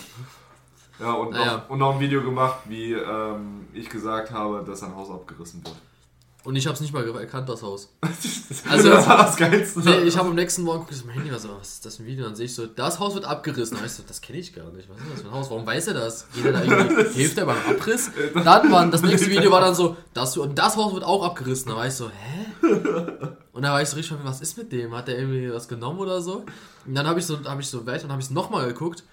[1.00, 1.66] Ja, und, noch, Naja.
[1.70, 5.76] und noch ein Video gemacht, wie ähm, ich gesagt habe, dass sein Haus abgerissen wird.
[6.46, 7.94] Und ich hab's nicht mal erkannt, das Haus.
[8.70, 9.80] Also, das war das Geilste.
[9.80, 12.04] Nee, ich habe am nächsten Morgen geguckt, mein Handy war so, was ist das für
[12.04, 12.26] ein Video?
[12.26, 13.78] Dann sehe ich so, das Haus wird abgerissen.
[13.78, 14.90] Da ich so, das kenne ich gar nicht.
[14.90, 15.50] Was ist das für ein Haus?
[15.50, 16.28] Warum weiß er das?
[16.34, 18.12] Geht er da irgendwie, hilft er beim Abriss?
[18.34, 21.70] Dann war das nächste Video war dann so, das, und das Haus wird auch abgerissen.
[21.70, 22.68] Da war ich so, hä?
[23.54, 24.96] Und da war ich so richtig, was ist mit dem?
[24.96, 26.46] Hat der irgendwie was genommen oder so?
[26.86, 29.04] Und dann habe ich so, habe ich so weiter und habe ich es nochmal geguckt.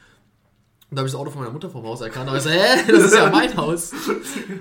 [0.90, 2.26] Und da habe ich das Auto von meiner Mutter vom Haus erkannt.
[2.26, 2.85] Da war ich so, hä?
[2.88, 3.92] Das ist ja mein Haus.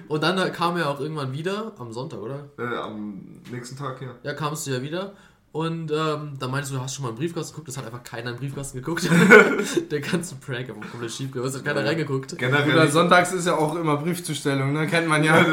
[0.08, 2.50] Und dann äh, kam er auch irgendwann wieder, am Sonntag, oder?
[2.60, 4.10] Äh, am nächsten Tag, ja.
[4.22, 5.13] Ja, kamst du ja wieder.
[5.52, 7.68] Und ähm, dann meintest du, du hast schon mal einen Briefkasten geguckt.
[7.68, 9.10] Das hat einfach keiner in den Briefkasten geguckt.
[9.92, 11.36] Der ganze Prank aber komplett schief.
[11.36, 12.38] Es hat keiner reingeguckt.
[12.38, 14.86] Generell Oder sonntags ist ja auch immer Briefzustellung, ne?
[14.86, 15.44] Kennt man ja.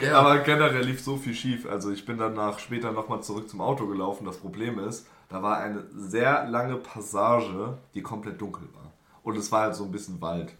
[0.00, 0.18] Ja.
[0.18, 1.66] aber generell lief so viel schief.
[1.66, 4.26] Also ich bin danach später nochmal zurück zum Auto gelaufen.
[4.26, 8.83] Das Problem ist, da war eine sehr lange Passage, die komplett dunkel war.
[9.24, 10.54] Und es war halt so ein bisschen Wald.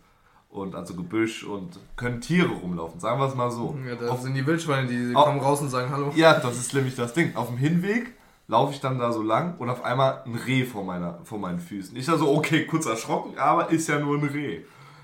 [0.48, 3.76] Und also Gebüsch und können Tiere rumlaufen, sagen wir es mal so.
[3.88, 6.12] ja da Auf- sind die Wildschweine, die, Auf- kommen raus und sagen Hallo.
[6.16, 7.34] Ja, das ist nämlich das Ding.
[7.36, 8.12] Auf dem Hinweg
[8.46, 11.58] laufe ich dann da so lang und auf einmal ein Reh vor, meiner, vor meinen
[11.60, 11.96] Füßen.
[11.96, 14.60] Ich da so, okay, kurz erschrocken, aber ist ja nur ein Reh.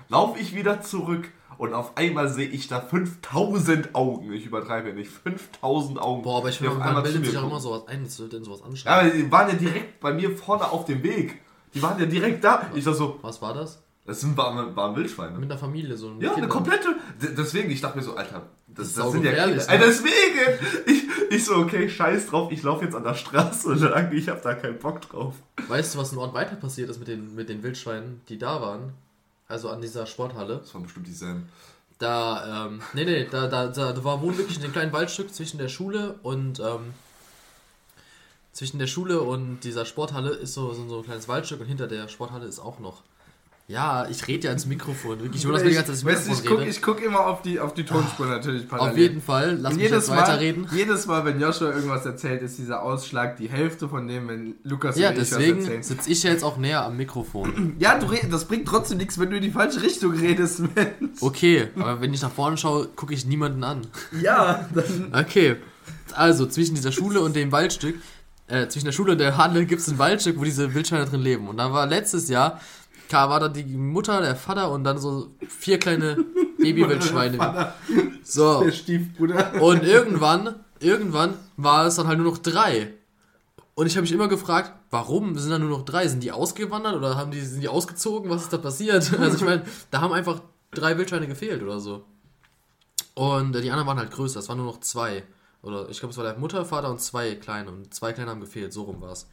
[0.09, 4.31] Laufe ich wieder zurück und auf einmal sehe ich da 5000 Augen.
[4.31, 6.21] Ich übertreibe nicht, 5000 Augen.
[6.23, 8.43] Boah, aber ich finde, auf man bildet sich auch immer sowas ein, das wird in
[8.43, 9.09] sowas Ja, anschreiben.
[9.09, 11.41] aber die waren ja direkt bei mir vorne auf dem Weg.
[11.73, 12.69] Die waren ja direkt da.
[12.75, 13.79] Ich dachte so, Was war das?
[14.05, 15.37] das sind, waren, waren Wildschweine.
[15.37, 16.49] Mit einer Familie, so ein Ja, eine Kindern.
[16.49, 16.87] komplette.
[17.21, 19.55] d- Deswegen, ich dachte mir so, Alter, das, ist das sind ja Kinder.
[19.55, 19.63] ne?
[19.67, 20.59] Ey, deswegen!
[20.87, 24.41] Ich, ich so, okay, scheiß drauf, ich laufe jetzt an der Straße lang, ich hab
[24.41, 25.35] da keinen Bock drauf.
[25.67, 28.59] Weißt du, was ein Ort weiter passiert ist mit den, mit den Wildschweinen, die da
[28.61, 28.91] waren?
[29.47, 30.57] Also an dieser Sporthalle.
[30.57, 31.43] Das waren bestimmt die Sam.
[31.99, 35.59] Da, ähm, nee, nee, da, da, da, da war wohl wirklich ein kleines Waldstück zwischen
[35.59, 36.93] der Schule und, ähm,
[38.51, 42.07] zwischen der Schule und dieser Sporthalle ist so, so, ein kleines Waldstück und hinter der
[42.07, 43.03] Sporthalle ist auch noch.
[43.67, 45.43] Ja, ich rede ja ins Mikrofon, wirklich.
[45.43, 46.69] Ich will das ich, ganz du, Mikrofon ich guck, rede.
[46.69, 48.91] ich guck immer auf die, auf die Tonspur natürlich parallel.
[48.91, 50.67] Auf jeden Fall, lass Und mich jedes jetzt Mal, weiterreden.
[50.73, 54.97] jedes Mal, wenn Joshua irgendwas erzählt, ist dieser Ausschlag die Hälfte von dem, wenn Lukas
[54.97, 55.83] Ja, und ich was deswegen erzählen.
[55.83, 57.77] sitze ich ja jetzt auch näher am Mikrofon.
[57.79, 61.21] Ja, du das bringt trotzdem nichts, wenn du in die falsche Richtung redest, Mensch.
[61.21, 63.87] Okay, aber wenn ich nach vorne schaue, gucke ich niemanden an.
[64.21, 65.13] Ja, dann.
[65.13, 65.55] Okay,
[66.13, 67.95] also zwischen dieser Schule und dem Waldstück,
[68.51, 71.21] äh, zwischen der Schule und der Handel gibt es ein Waldstück, wo diese Wildschweine drin
[71.21, 71.47] leben.
[71.47, 72.59] Und da war letztes Jahr,
[73.09, 76.17] ka- war da die Mutter, der Vater und dann so vier kleine
[76.59, 77.73] Baby-Wildschweine.
[78.23, 79.61] So, Der Stiefbruder.
[79.61, 82.93] und irgendwann, irgendwann war es dann halt nur noch drei.
[83.73, 86.07] Und ich habe mich immer gefragt, warum sind da nur noch drei?
[86.07, 88.29] Sind die ausgewandert oder haben die, sind die ausgezogen?
[88.29, 89.11] Was ist da passiert?
[89.19, 92.03] Also ich meine, da haben einfach drei Wildschweine gefehlt oder so.
[93.13, 95.23] Und äh, die anderen waren halt größer, es waren nur noch zwei.
[95.61, 97.71] Oder ich glaube, es war der Mutter, Vater und zwei kleine.
[97.71, 99.27] Und zwei kleine haben gefehlt, so rum war es.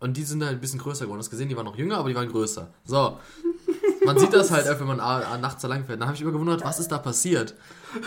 [0.00, 1.18] Und die sind halt ein bisschen größer geworden.
[1.18, 2.68] Du hast gesehen, die waren noch jünger, aber die waren größer.
[2.84, 3.18] So.
[4.04, 6.00] Man sieht das halt, wenn man nachts da lang fährt.
[6.00, 7.54] Da habe ich immer gewundert, was ist da passiert?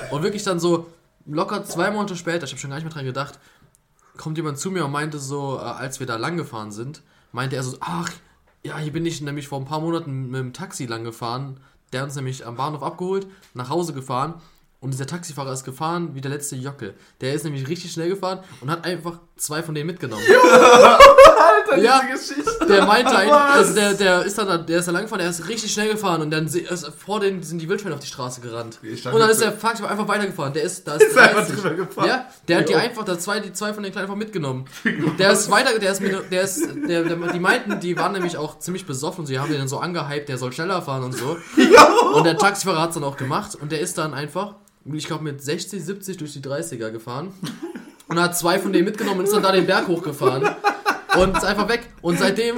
[0.09, 0.87] Und wirklich dann so
[1.25, 3.39] locker zwei Monate später, ich habe schon gar nicht mehr dran gedacht,
[4.17, 7.55] kommt jemand zu mir und meinte so, äh, als wir da lang gefahren sind, meinte
[7.55, 8.11] er so, ach,
[8.63, 11.59] ja, hier bin ich nämlich vor ein paar Monaten mit dem Taxi lang gefahren.
[11.91, 14.35] Der hat uns nämlich am Bahnhof abgeholt, nach Hause gefahren.
[14.81, 16.95] Und dieser Taxifahrer ist gefahren wie der letzte Jocke.
[17.21, 20.23] Der ist nämlich richtig schnell gefahren und hat einfach zwei von denen mitgenommen.
[21.65, 22.01] Alter, Ja.
[22.11, 22.65] diese Geschichte.
[22.65, 23.53] Der meinte Was?
[23.57, 26.21] also der, der ist da, der ist da lang gefahren, der ist richtig schnell gefahren
[26.21, 28.79] und dann ist, vor denen sind die Wildschweine auf die Straße gerannt.
[28.83, 30.53] Und dann ist der Taxifahrer einfach weitergefahren.
[30.53, 31.55] Der ist, da ist, Ist einfach 30.
[31.61, 32.07] drüber gefahren.
[32.07, 32.79] Ja, der hat die Jo.
[32.79, 34.65] einfach, da zwei, die zwei von den Kleinen einfach mitgenommen.
[35.19, 38.37] Der ist weiter, der ist, mir- der ist, der, der, die meinten, die waren nämlich
[38.37, 41.11] auch ziemlich besoffen und sie haben den dann so angehypt, der soll schneller fahren und
[41.13, 41.37] so.
[42.13, 44.55] Und der Taxifahrer hat es dann auch gemacht und der ist dann einfach,
[44.93, 47.33] ich glaube mit 60, 70 durch die 30er gefahren
[48.07, 50.47] und hat zwei von denen mitgenommen und ist dann da den Berg hochgefahren
[51.19, 51.87] und ist einfach weg.
[52.01, 52.55] Und seitdem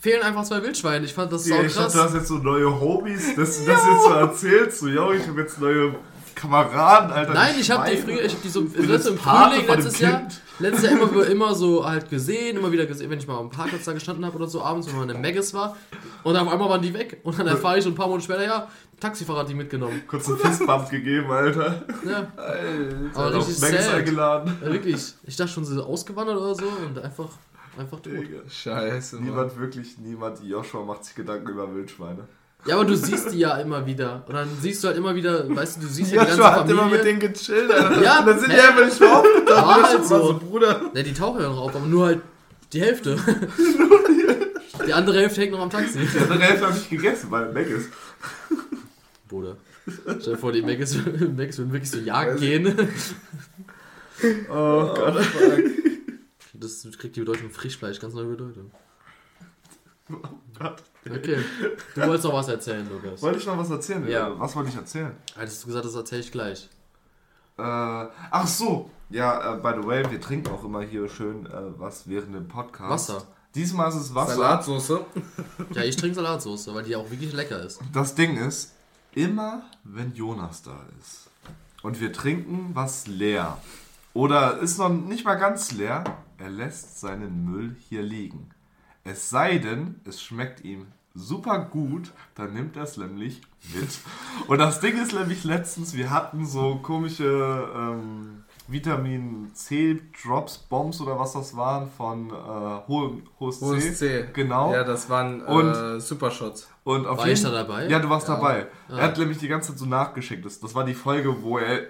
[0.00, 1.04] fehlen einfach zwei Wildschweine.
[1.04, 1.92] Ich fand das sau Ja, ich dachte, krass.
[1.92, 4.78] du hast jetzt so neue Hobbys, dass du das jetzt so erzählst.
[4.80, 5.94] So, yo, ich habe jetzt neue
[6.34, 7.34] Kameraden, Alter.
[7.34, 10.90] Nein, ich habe die früher, ich habe die so jetzt im Frühling letztes Jahr, letztes
[10.90, 13.92] Jahr immer, immer so halt gesehen, immer wieder gesehen, wenn ich mal am Parkplatz da
[13.92, 15.76] gestanden habe oder so abends, wenn man in Megis war
[16.22, 18.68] und auf einmal waren die weg und dann erfahre ich ein paar Monate später, ja,
[19.02, 20.02] Taxifahrer hat die mitgenommen.
[20.06, 21.82] Kurz einen Fistbump gegeben, Alter.
[22.06, 23.10] Ja, Alter.
[23.14, 23.94] aber richtig sad.
[23.94, 24.56] eingeladen.
[24.62, 25.14] Ja, wirklich.
[25.24, 27.30] Ich dachte schon, sie sind ausgewandert oder so und einfach,
[27.76, 28.12] einfach tot.
[28.12, 28.48] Digga.
[28.48, 29.16] Scheiße.
[29.16, 29.24] Mann.
[29.24, 30.40] Niemand, wirklich niemand.
[30.44, 32.28] Joshua macht sich Gedanken über Wildschweine.
[32.64, 34.22] Ja, aber du siehst die ja immer wieder.
[34.26, 36.50] Und dann siehst du halt immer wieder, weißt du, du siehst ja die ganze Joshua
[36.52, 36.80] hat Familie.
[36.82, 38.02] immer mit denen gechillt, Alter.
[38.02, 38.56] Ja, Und dann sind hä?
[38.56, 39.66] die einfach nicht mehr aufgetaucht.
[39.66, 40.26] War halt so.
[40.26, 40.80] so, Bruder.
[40.94, 42.20] Ne, die tauchen ja noch auf, aber nur halt
[42.72, 43.16] die Hälfte.
[44.86, 45.98] die andere Hälfte hängt noch am Taxi.
[45.98, 47.88] Die andere Hälfte habe ich gegessen, weil Maggis.
[49.28, 49.56] Bruder.
[50.20, 52.88] Stell dir vor, die Megas würden wirklich so jagen gehen.
[54.48, 55.20] Oh Gott.
[56.54, 58.70] Das kriegt die Bedeutung Frischfleisch, ganz neue Bedeutung.
[60.58, 60.82] Gott.
[61.04, 61.38] Okay.
[61.94, 63.22] Du wolltest noch was erzählen, Lukas.
[63.22, 64.08] Wollte ich noch was erzählen?
[64.08, 64.38] Ja.
[64.38, 65.12] Was wollte ich erzählen?
[65.36, 66.68] Hattest du gesagt, das erzähle ich gleich.
[67.58, 68.90] Äh, ach so.
[69.10, 72.48] Ja, äh, by the way, wir trinken auch immer hier schön äh, was während dem
[72.48, 72.90] Podcast.
[73.10, 73.26] Wasser.
[73.54, 74.36] Diesmal ist es Wasser.
[74.36, 75.04] Salatsoße.
[75.74, 77.80] Ja, ich trinke Salatsauce, weil die auch wirklich lecker ist.
[77.92, 78.72] Das Ding ist,
[79.14, 81.28] immer wenn Jonas da ist
[81.82, 83.58] und wir trinken was leer
[84.14, 86.04] oder ist noch nicht mal ganz leer,
[86.38, 88.50] er lässt seinen Müll hier liegen.
[89.04, 93.42] Es sei denn, es schmeckt ihm super gut, dann nimmt er es nämlich
[93.74, 93.88] mit.
[94.48, 101.00] Und das Ding ist nämlich letztens, wir hatten so komische ähm, Vitamin C Drops, Bombs
[101.00, 103.64] oder was das waren von äh, Ho- Hohes C.
[103.66, 104.24] Hohes C.
[104.32, 104.72] Genau.
[104.72, 106.68] Ja, das waren Und- äh, Supershots.
[106.84, 107.88] Und auf War jeden ich da dabei?
[107.88, 108.36] Ja, du warst Ja.
[108.36, 108.66] dabei.
[108.88, 108.96] Ah.
[108.98, 110.44] Er hat nämlich die ganze Zeit so nachgeschenkt.
[110.46, 111.82] Das, das war die Folge, wo er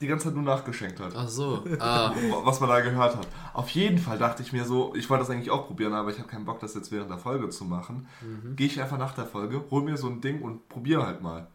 [0.00, 1.12] die ganze Zeit nur nachgeschenkt hat.
[1.16, 1.64] Ach so.
[1.80, 2.12] Ah,
[2.44, 3.26] Was man da gehört hat.
[3.54, 6.18] Auf jeden Fall dachte ich mir so, ich wollte das eigentlich auch probieren, aber ich
[6.18, 8.06] habe keinen Bock, das jetzt während der Folge zu machen.
[8.20, 8.56] Mhm.
[8.56, 11.46] Gehe ich einfach nach der Folge, hol mir so ein Ding und probiere halt mal.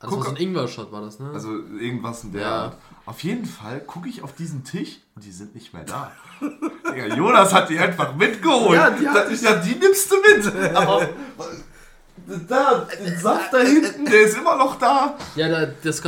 [0.00, 1.30] das Guck- war so ein Ingwer-Shot, war das, ne?
[1.34, 2.50] Also irgendwas in der Ja.
[2.64, 2.76] Art.
[3.06, 6.10] Auf jeden Fall gucke ich auf diesen Tisch und die sind nicht mehr da.
[6.40, 8.74] Digga, Jonas hat die einfach mitgeholt.
[8.78, 10.74] Ja, die hat da, ja, die nimmst du mit.
[10.76, 11.08] Aber
[12.48, 15.16] da, den Saft da hinten, der ist immer noch da.
[15.36, 16.00] ja, da, das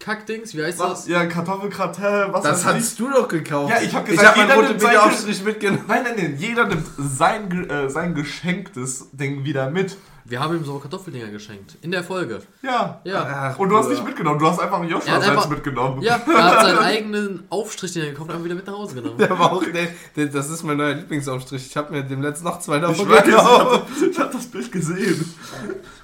[0.00, 1.00] Kartoffelkackdings, wie heißt Was?
[1.04, 1.08] das?
[1.08, 3.70] Ja, Kartoffelgratin, was Das hast du doch gekauft.
[3.72, 5.84] Ja, ich hab ich gesagt, hab meinen jeder nimmt sein Bilderaufstrich mitgenommen.
[5.86, 9.96] Nein, nein, nein, jeder nimmt sein, äh, sein geschenktes Ding wieder mit.
[10.24, 11.76] Wir haben ihm so Kartoffeldinger geschenkt.
[11.82, 12.40] In der Folge.
[12.62, 13.00] Ja.
[13.04, 13.50] Ja.
[13.54, 16.00] Ach, Und du hast nicht mitgenommen, du hast einfach Joshua Salz einfach- mitgenommen.
[16.02, 18.94] Ja, er hat seinen eigenen Aufstrich, den er gekauft hat, einfach wieder mit nach Hause
[18.96, 19.18] genommen.
[19.18, 21.66] Der war auch, der, der, das ist mein neuer Lieblingsaufstrich.
[21.66, 23.48] Ich habe mir dem letzten noch zwei Ich davon weiß, ich gekauft.
[23.72, 25.34] hab, ich hab das Bild gesehen.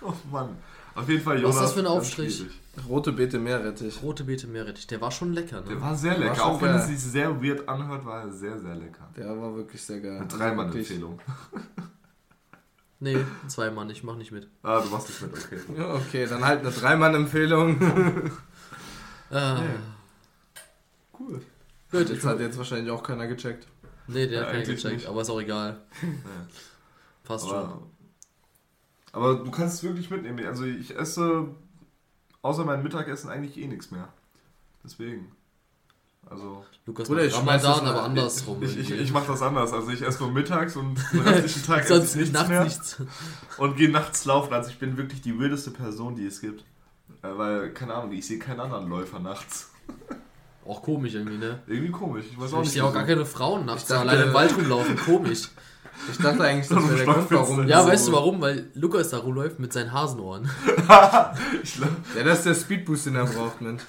[0.03, 0.51] Oh Mann.
[0.95, 1.57] Auf jeden Fall, Was Jonas.
[1.57, 2.37] ist das für ein Aufstrich?
[2.37, 2.53] schwierig.
[2.89, 4.03] Rote Beete Meerrettich.
[4.03, 5.81] Rote Beete Meerrettich, der war schon lecker, Der ne?
[5.81, 6.35] war sehr lecker.
[6.37, 6.81] schon Auch wenn geil.
[6.81, 9.09] es sich sehr weird anhört, war er sehr, sehr lecker.
[9.17, 10.17] Der war wirklich sehr geil.
[10.17, 11.21] Eine Also Dreimann-Empfehlung.
[12.99, 14.49] Nee, zwei Mann, ich mach nicht mit.
[14.63, 15.59] Ah, du machst nicht mit, okay.
[15.77, 17.79] Ja, okay, dann halt eine Dreimann-Empfehlung.
[19.31, 19.61] Ah,
[21.19, 21.43] Cool.
[21.91, 23.67] gut, Das hat jetzt wahrscheinlich auch keiner gecheckt.
[24.07, 25.07] Nee, der Ja, hat keinen eigentlich gecheckt, nicht.
[25.09, 25.81] aber ist auch egal.
[26.01, 26.09] Ja.
[27.25, 27.57] Passt schon.
[27.57, 27.83] Aber,
[29.13, 30.47] aber du kannst es wirklich mitnehmen.
[30.47, 31.49] Also ich esse
[32.43, 34.09] außer meinem Mittagessen eigentlich eh nichts mehr.
[34.85, 35.33] Deswegen.
[36.29, 38.61] Also Lukas Bruder, ich mal- aber andersrum.
[38.63, 39.73] ich, ich, ich mache das anders.
[39.73, 42.65] Also ich esse nur mittags und den restlichen Tag esse Sonst ich nichts nachts mehr.
[42.65, 43.03] nichts.
[43.59, 44.53] Und gehe nachts laufen.
[44.53, 46.63] Also ich bin wirklich die weirdeste Person, die es gibt.
[47.23, 49.71] Äh, Weil, keine Ahnung, ich sehe keinen anderen Läufer nachts.
[50.67, 51.63] Auch komisch irgendwie, ne?
[51.69, 52.25] Irgendwie komisch.
[52.29, 52.73] Ich weiß auch Ich nicht.
[52.73, 54.97] sehe auch gar keine Frauen nachts Ich dachte- alleine im Wald rumlaufen.
[54.97, 55.49] Komisch.
[56.11, 57.67] Ich dachte eigentlich, das wäre der Grund, warum.
[57.69, 58.41] Ja, so- weißt du warum?
[58.41, 60.49] Weil Lukas da rumläuft mit seinen Hasenohren.
[61.63, 63.83] ich, Ja, das ist der Speedboost, den er braucht, Mensch.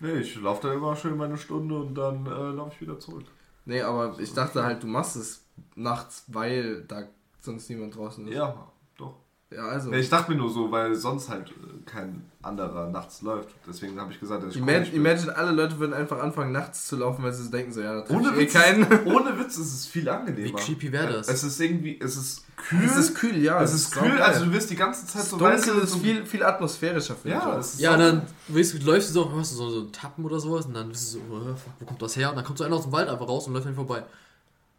[0.00, 3.24] nee, ich laufe da immer schön meine Stunde und dann äh, laufe ich wieder zurück.
[3.64, 7.02] Nee, aber ich dachte halt, du machst es nachts, weil da
[7.40, 8.34] sonst niemand draußen ist.
[8.34, 9.14] Ja, doch.
[9.50, 9.90] Ja, also.
[9.92, 11.52] Ich dachte mir nur so, weil sonst halt äh,
[11.86, 13.48] kein anderer nachts läuft.
[13.66, 16.96] Deswegen habe ich gesagt, dass ich Imagine, imagine, alle Leute würden einfach anfangen, nachts zu
[16.96, 19.06] laufen, weil sie so denken, so, ja, da treffe Ohne ich eh keinen.
[19.06, 20.48] ohne Witz ist es viel angenehmer.
[20.48, 21.28] Wie creepy wäre das?
[21.28, 22.84] Es ist irgendwie, es ist kühl.
[22.84, 23.62] Es ist kühl, ja.
[23.62, 26.26] es ist kühl, also du wirst die ganze Zeit so weißt du, ist so, viel,
[26.26, 27.44] viel atmosphärischer, finde ich.
[27.44, 30.26] Ja, ist Ja, dann weißt du, läufst du so, hörst du so, so einen Tappen
[30.26, 32.28] oder sowas und dann bist du so, äh, fuck, wo kommt das her?
[32.28, 34.04] Und dann kommt so einer aus dem Wald einfach raus und läuft dann vorbei.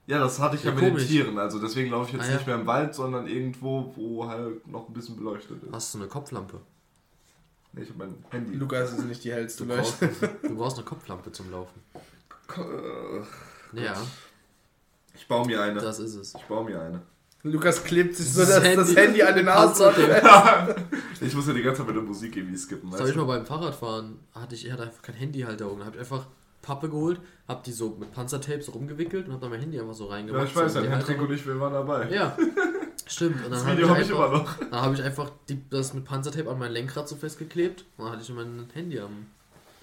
[0.09, 1.07] Ja, das hatte ich ja, Ja, mit den.
[1.07, 1.37] Tieren.
[1.39, 2.33] Also deswegen laufe ich jetzt Ah, ja.
[2.37, 5.71] nicht mehr im Wald, sondern irgendwo, wo halt noch ein bisschen beleuchtet ist.
[5.73, 6.59] Hast du eine Kopflampe?
[7.73, 8.55] Nee, ich habe mein Handy.
[8.57, 10.29] Lukas ist nicht die hellste Du brauchst, Leuchte.
[10.43, 11.79] du brauchst eine Kopflampe zum Laufen.
[13.73, 13.95] Ja,
[15.13, 15.79] Ich baue mir eine.
[15.79, 16.33] das ist es.
[16.35, 17.01] Ich baue mir eine.
[17.43, 19.45] Lukas klebt sich so Das das, das Handy- Handy an den.
[19.45, 20.75] Panzertape.
[21.21, 22.89] Ich muss ja die ganze Zeit mit der Musik irgendwie skippen.
[22.91, 25.99] Das habe ich mal beim Fahrradfahren, hatte ich, ich hatte einfach kein Handyhalter und habe
[25.99, 26.25] einfach
[26.61, 29.93] Pappe geholt, habe die so mit Panzertape so rumgewickelt und habe dann mein Handy einfach
[29.93, 30.43] so reingemacht.
[30.43, 32.09] Ja, ich weiß, so, ja, die Hendrik und ich, wir waren dabei.
[32.09, 32.37] Ja,
[33.05, 33.37] stimmt.
[33.37, 34.57] Und dann Das habe Video ich, habe ich immer noch.
[34.57, 38.13] dann hab ich einfach die, das mit Panzertape an mein Lenkrad so festgeklebt und dann
[38.13, 39.27] hatte ich mein Handy am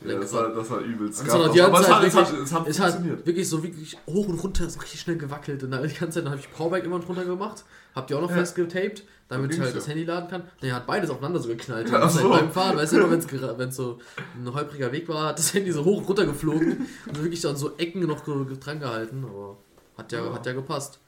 [0.04, 1.24] Ja, das, war, das war übelst.
[1.26, 1.40] Geil.
[1.48, 3.62] auch die ganze es hat, Zeit es hat, wirklich- es hat Es hat wirklich so
[3.62, 6.40] wirklich hoch und runter so richtig schnell gewackelt und dann die ganze Zeit dann habe
[6.40, 8.36] ich Powerbank immer runter gemacht, habe die auch noch Ja.
[8.36, 9.76] festgetaped, damit ich halt ja.
[9.76, 10.42] das Handy laden kann.
[10.60, 11.90] Dann hat beides aufeinander so geknallt.
[11.90, 12.28] Ganze Zeit so.
[12.28, 13.98] beim Fahren, weißt du, immer wenn es so
[14.36, 17.56] ein holpriger Weg war, hat das Handy so hoch und runter geflogen und wirklich an
[17.56, 19.56] so Ecken noch dran gehalten, aber
[19.96, 20.34] hat ja, Ja.
[20.34, 21.00] hat ja gepasst.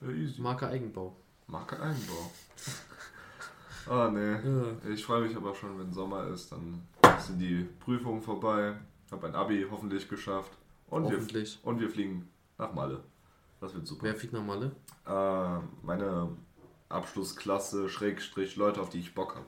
[0.00, 0.40] Ja, easy.
[0.40, 1.14] Marke Eigenbau.
[1.46, 2.32] Marke Einbau.
[3.88, 4.32] Ah, nee.
[4.32, 4.92] Ja.
[4.92, 6.82] Ich freue mich aber schon, wenn Sommer ist, dann
[7.26, 8.74] sind die Prüfungen vorbei.
[9.10, 10.52] Habe ein Abi hoffentlich geschafft.
[10.90, 11.58] Und wir, Hoffentlich.
[11.62, 12.28] und wir fliegen
[12.58, 13.02] nach Malle.
[13.60, 14.04] Das wird super.
[14.04, 14.72] Wer fliegt nach Malle?
[15.06, 16.28] Äh, meine
[16.88, 19.46] Abschlussklasse, Schrägstrich, Leute, auf die ich Bock habe.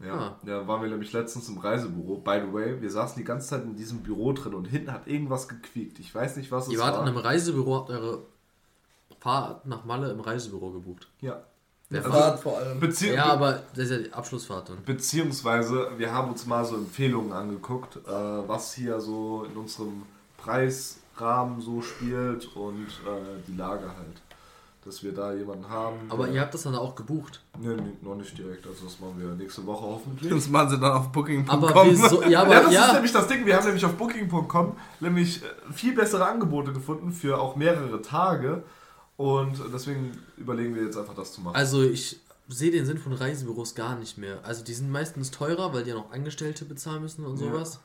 [0.00, 0.38] Ja, Ah.
[0.44, 2.18] da waren wir nämlich letztens im Reisebüro.
[2.18, 5.06] By the way, wir saßen die ganze Zeit in diesem Büro drin und hinten hat
[5.08, 5.98] irgendwas gequiekt.
[5.98, 7.02] Ich weiß nicht, was es Ihr wart war.
[7.02, 8.22] in einem Reisebüro, habt eure
[9.18, 11.08] Fahrt nach Malle im Reisebüro gebucht.
[11.20, 11.42] ja.
[11.90, 12.40] Wer Also- fahrt?
[12.40, 12.80] vor allem.
[12.80, 14.84] Bezieh Ja, aber das ist ja die Abschlussfahrt dann.
[14.84, 20.02] Beziehungsweise, wir haben uns mal so Empfehlungen angeguckt, äh, was hier so in unserem
[20.36, 24.22] Preisrahmen so spielt und äh, die Lage halt.
[24.84, 25.96] Dass wir da jemanden haben.
[26.08, 27.42] Aber der- ihr habt das dann auch gebucht.
[27.58, 28.66] Nee, nee, noch nicht direkt.
[28.66, 30.30] Also das machen wir nächste Woche hoffentlich.
[30.32, 31.64] Das machen sie dann auf Booking.com.
[31.64, 32.22] Aber wieso?
[32.28, 32.92] Ja, aber ja, das ist ja.
[32.94, 33.44] nämlich das Ding.
[33.44, 38.62] Wir haben nämlich auf Booking.com nämlich äh, viel bessere Angebote gefunden für auch mehrere Tage.
[39.18, 41.56] Und deswegen überlegen wir jetzt einfach das zu machen.
[41.56, 44.38] Also ich sehe den Sinn von Reisebüros gar nicht mehr.
[44.44, 47.50] Also die sind meistens teurer, weil die ja noch Angestellte bezahlen müssen und Ja.
[47.50, 47.80] sowas.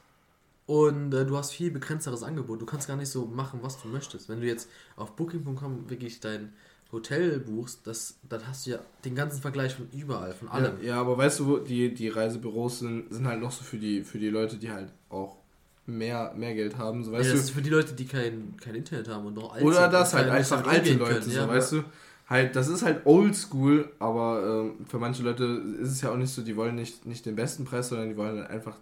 [0.68, 2.62] Und äh, du hast viel begrenzteres Angebot.
[2.62, 4.30] Du kannst gar nicht so machen, was du möchtest.
[4.30, 6.54] Wenn du jetzt auf Booking.com wirklich dein
[6.92, 10.84] Hotel buchst, das, dann hast du ja den ganzen Vergleich von überall, von Ja, allem.
[10.84, 14.20] ja, aber weißt du, die, die Reisebüros sind, sind halt noch so für die, für
[14.20, 15.38] die Leute, die halt auch
[15.86, 17.04] mehr, mehr Geld haben.
[17.04, 17.44] So, Ja, weißt das du?
[17.48, 20.14] ist für die Leute, die kein, kein Internet haben und noch alt Oder sind das
[20.14, 21.48] halt einfach alte Leute, können, so, ja.
[21.48, 21.84] weißt du?
[22.30, 25.44] Halt, das ist halt oldschool, aber ähm, für manche Leute
[25.82, 28.16] ist es ja auch nicht so, die wollen nicht, nicht den besten Preis, sondern die
[28.18, 28.78] wollen halt einfach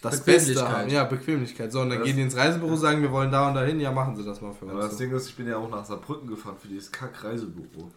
[0.00, 0.88] das Beste haben.
[0.88, 1.72] Ja, Bequemlichkeit.
[1.72, 3.90] So, und dann Das- gehen die ins Reisebüro, sagen, wir wollen da und dahin, ja,
[3.90, 4.98] machen sie das mal für Aber das uns.
[4.98, 7.90] Ding ist, ich bin ja auch nach Saarbrücken gefahren für dieses Kack-Reisebüro.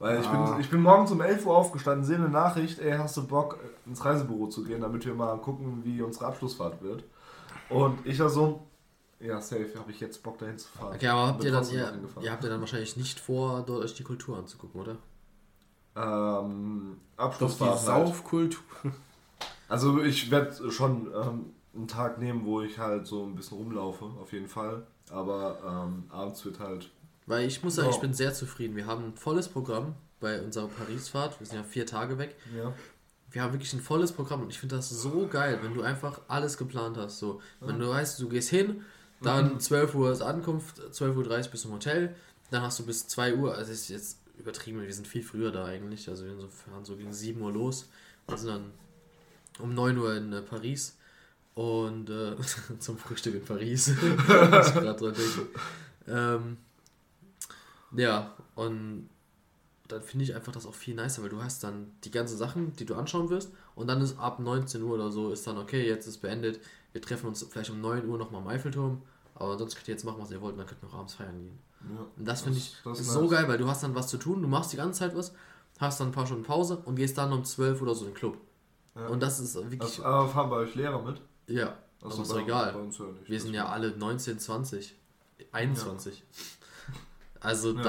[0.00, 0.50] Weil ich, Ah.
[0.50, 3.58] bin, ich bin morgens um 11 Uhr aufgestanden, sehe eine Nachricht, ey, hast du Bock
[3.86, 7.04] ins Reisebüro zu gehen, damit wir mal gucken, wie unsere Abschlussfahrt wird.
[7.68, 8.60] Und ich war so,
[9.20, 10.94] ja, safe, habe ich jetzt Bock dahin zu fahren.
[10.94, 13.94] Okay, aber habt ihr dann, ihr, ihr habt ja dann wahrscheinlich nicht vor, dort euch
[13.94, 14.96] die Kultur anzugucken, oder?
[15.96, 17.70] Ähm, Doch die Abschlussfahrt.
[17.70, 17.80] halt.
[17.80, 18.62] Saufkultur.
[19.68, 24.04] Also ich werde schon ähm, einen Tag nehmen, wo ich halt so ein bisschen rumlaufe,
[24.04, 24.86] auf jeden Fall.
[25.10, 26.90] Aber ähm, abends wird halt.
[27.26, 28.00] Weil ich muss sagen, ich Ja.
[28.02, 28.76] bin sehr zufrieden.
[28.76, 31.40] Wir haben ein volles Programm bei unserer Paris-Fahrt.
[31.40, 32.36] Wir sind ja vier Tage weg.
[32.56, 32.72] Ja.
[33.30, 36.20] Wir haben wirklich ein volles Programm und ich finde das so geil, wenn du einfach
[36.28, 37.18] alles geplant hast.
[37.18, 38.82] So, wenn du weißt, du gehst hin,
[39.20, 42.14] dann 12 Uhr ist Ankunft, 12.30 Uhr bist du im Hotel,
[42.50, 45.64] dann hast du bis 2 Uhr, also ist jetzt übertrieben, wir sind viel früher da
[45.64, 47.88] eigentlich, also wir fahren so gegen 7 Uhr los
[48.26, 48.72] und sind dann
[49.58, 50.96] um 9 Uhr in äh, Paris
[51.54, 52.36] und äh,
[52.78, 53.88] zum Frühstück in Paris.
[53.96, 55.16] Ich dran.
[56.08, 56.56] Ähm,
[57.96, 59.08] ja, und
[59.88, 62.72] dann finde ich einfach das auch viel nicer, weil du hast dann die ganzen Sachen,
[62.74, 65.86] die du anschauen wirst und dann ist ab 19 Uhr oder so ist dann okay,
[65.86, 66.60] jetzt ist beendet,
[66.92, 69.02] wir treffen uns vielleicht um 9 Uhr nochmal am Eiffelturm,
[69.34, 71.14] aber sonst könnt ihr jetzt machen, was ihr wollt und dann könnt ihr noch abends
[71.14, 71.58] feiern gehen.
[71.94, 72.06] ja.
[72.16, 73.30] Und das finde ich das ist so nice.
[73.30, 75.32] geil, weil du hast dann was zu tun, du machst die ganze Zeit was,
[75.78, 78.16] hast dann ein paar Stunden Pause und gehst dann um 12 oder so in den
[78.16, 78.38] Club.
[78.94, 79.08] Ja.
[79.08, 81.20] Und das ist wirklich, Das, aber fahren bei euch Lehrer mit?
[81.48, 82.74] ja, Achso, aber ist doch egal.
[82.98, 83.04] ja.
[83.26, 84.94] Wir sind ja alle 19, 20,
[85.52, 86.22] 21.
[87.46, 87.82] Also Ja.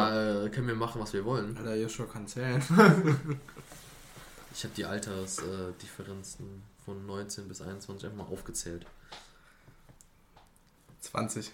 [0.43, 1.57] da können wir machen, was wir wollen.
[1.57, 2.61] Alter, Joshua kann zählen.
[4.53, 8.87] Ich habe die Altersdifferenzen von 19 bis 21 einfach mal aufgezählt.
[11.01, 11.51] 20.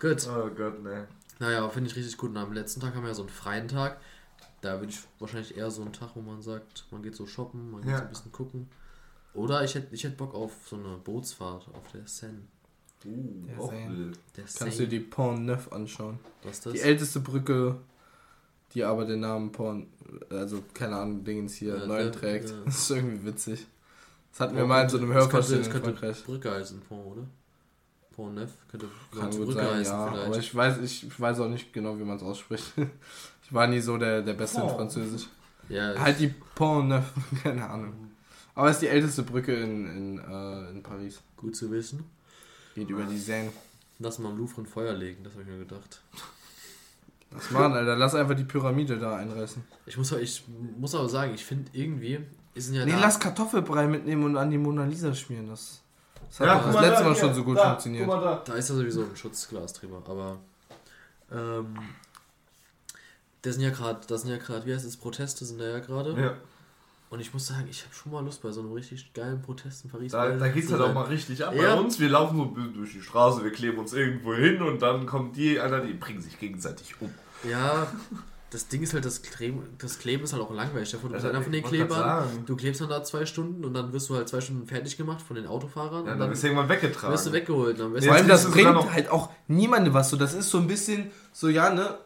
[0.00, 0.26] Gut.
[0.28, 1.06] Oh Gott, ne.
[1.40, 2.30] Naja, finde ich richtig gut.
[2.30, 4.00] Und am letzten Tag haben wir ja so einen freien Tag.
[4.62, 7.70] Da würde ich wahrscheinlich eher so einen Tag, wo man sagt, man geht so shoppen,
[7.70, 7.98] man geht Ja.
[7.98, 8.70] so ein bisschen gucken.
[9.34, 12.40] Oder ich hätte ich hätt Bock auf so eine Bootsfahrt auf der Seine.
[13.06, 13.96] Uh, Der auch Seine.
[13.96, 14.18] wild.
[14.36, 16.18] Der Kannst du dir die Pont Neuf anschauen.
[16.42, 16.72] Was ist das?
[16.72, 17.76] Die älteste Brücke,
[18.72, 19.86] die aber den Namen Pont,
[20.30, 22.50] also keine Ahnung, Dingens hier, Ja, neu ja, trägt.
[22.50, 22.56] ja.
[22.64, 23.66] Das ist irgendwie witzig.
[24.32, 26.24] Das hatten wir Pont mal in so einem Hörverstehen in Frankreich.
[26.24, 27.26] Brücke heißen, Pont, oder?
[28.12, 30.06] Pont Neuf könnte Kann gut Brücke sein, heißen ja.
[30.08, 30.26] vielleicht.
[30.26, 32.72] Aber ich weiß, ich weiß auch nicht genau, wie man es ausspricht.
[33.46, 34.76] Ich war nie so der, der Beste in Pont.
[34.78, 35.28] Französisch.
[35.68, 37.12] ja, Halt die Pont Neuf,
[37.42, 37.92] keine Ahnung.
[38.54, 41.20] Aber es ist die älteste Brücke in, in, äh, in Paris.
[41.36, 42.04] gut zu wissen.
[42.74, 43.52] Geht über die Seine.
[43.98, 46.02] Lass mal im Louvre ein Feuer legen, das habe ich mir gedacht.
[47.30, 47.96] Was machen, Alter?
[47.96, 49.62] Lass einfach die Pyramide da einreißen.
[49.86, 50.44] Ich muss, ich
[50.78, 52.20] muss aber sagen, ich finde irgendwie,
[52.54, 55.48] ist ja Nee, da, lass Kartoffelbrei mitnehmen und an die Mona Lisa schmieren.
[55.48, 55.80] Das,
[56.28, 58.06] das hat Ja, das letzte da, Mal schon so gut da, funktioniert.
[58.06, 58.42] Guck mal da.
[58.44, 60.38] Da ist ja sowieso ein Schutzglas drüber, aber
[61.32, 61.76] ähm,
[63.42, 65.78] das sind ja gerade, das sind ja gerade, wie heißt es, Proteste sind da ja
[65.80, 66.20] gerade.
[66.20, 66.36] Ja,
[67.10, 69.84] Und ich muss sagen, ich habe schon mal Lust bei so einem richtig geilen Protest
[69.84, 70.10] in Paris.
[70.12, 71.74] da, da geht's halt auch mal richtig ab Ja.
[71.76, 72.00] bei uns.
[72.00, 75.60] Wir laufen so durch die Straße, wir kleben uns irgendwo hin und dann kommen die,
[75.60, 77.10] Alter, die bringen sich gegenseitig um.
[77.48, 77.86] Ja,
[78.50, 80.90] das Ding ist halt, das Kleben, das Kleben ist halt auch langweilig.
[80.92, 82.42] Vor, Du bist Alter, einer von den Klebern, sagen.
[82.46, 85.22] du klebst dann da zwei Stunden und dann wirst du halt zwei Stunden fertig gemacht
[85.22, 87.12] von den Autofahrern Ja, und dann dann ist irgendwann weggetragen.
[87.12, 87.78] wirst du weggeholt.
[87.78, 90.10] Dann wirst Ja, Vor allem, du- das du bringt noch- halt auch niemandem was.
[90.10, 91.98] So, das ist so ein bisschen so, ja, ne,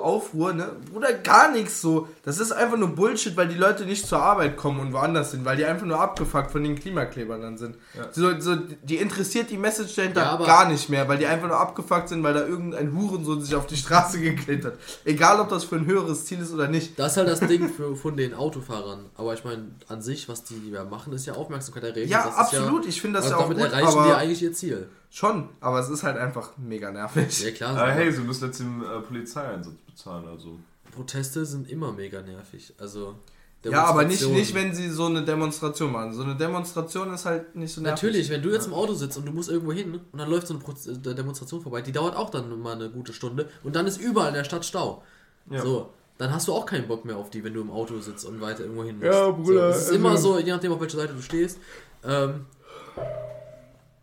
[0.00, 2.06] Aufruhr, ne, Bruder, gar nichts so.
[2.22, 5.44] Das ist einfach nur Bullshit, weil die Leute nicht zur Arbeit kommen und woanders sind,
[5.44, 7.74] weil die einfach nur abgefuckt von den Klimaklebern dann sind.
[7.94, 8.12] Ja.
[8.12, 11.58] So, so, die interessiert die Message dahinter Ja, gar nicht mehr, weil die einfach nur
[11.58, 14.74] abgefuckt sind, weil da irgendein Hurensohn sich auf die Straße geklebt hat.
[15.04, 16.96] Egal, ob das für ein höheres Ziel ist oder nicht.
[16.96, 19.06] Das ist halt das Ding für, von den Autofahrern.
[19.16, 22.08] Aber ich meine, an sich, was die ja machen, ist ja Aufmerksamkeit erregen.
[22.08, 22.86] Ja, Das ist absolut.
[22.86, 24.86] ich finde das also ja auch damit gut, erreichen aber die ja eigentlich ihr Ziel.
[25.14, 25.48] Schon.
[25.60, 27.40] Aber es ist halt einfach mega nervig.
[27.42, 27.88] Ja, klar.
[27.88, 30.58] Äh, hey, sie müssen jetzt den äh, Polizeieinsatz bezahlen, also.
[30.94, 32.74] Proteste sind immer mega nervig.
[32.78, 33.14] Also.
[33.64, 36.12] Ja, aber nicht, nicht, wenn sie so eine Demonstration machen.
[36.12, 38.02] So eine Demonstration ist halt nicht so nervig.
[38.02, 40.48] Natürlich, wenn du jetzt im Auto sitzt und du musst irgendwo hin und dann läuft
[40.48, 43.74] so eine Pro äh, Demonstration vorbei, die dauert auch dann mal eine gute Stunde und
[43.74, 45.02] dann ist überall in der Stadt Stau.
[45.50, 45.62] Ja.
[45.62, 48.26] So, dann hast du auch keinen Bock mehr auf die, wenn du im Auto sitzt
[48.26, 49.06] und weiter irgendwo hin musst.
[49.06, 51.58] Ja, Bruder, So, es ist also- immer so, je nachdem auf welcher Seite du stehst.
[52.04, 52.44] Ähm,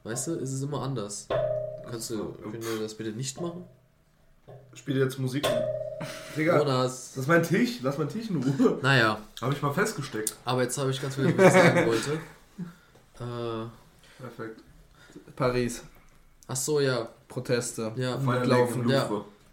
[0.03, 1.27] weißt du, ist es immer anders.
[1.89, 3.63] Kannst du, können wir das bitte nicht machen?
[4.73, 5.47] Spiel jetzt Musik.
[6.35, 7.11] Digga, Jonas.
[7.13, 7.79] das ist mein Tisch.
[7.83, 8.79] Lass mein Tisch in Ruhe.
[8.81, 10.35] Naja, Habe ich mal festgesteckt.
[10.45, 12.19] aber jetzt habe ich ganz viel, was ich sagen wollte.
[13.19, 13.65] Äh,
[14.19, 14.61] Perfekt.
[15.35, 15.83] Paris.
[16.47, 17.07] ach so, ja.
[17.27, 17.91] Proteste.
[17.95, 18.89] Ja, Mitlaufen.
[18.89, 19.07] Ja.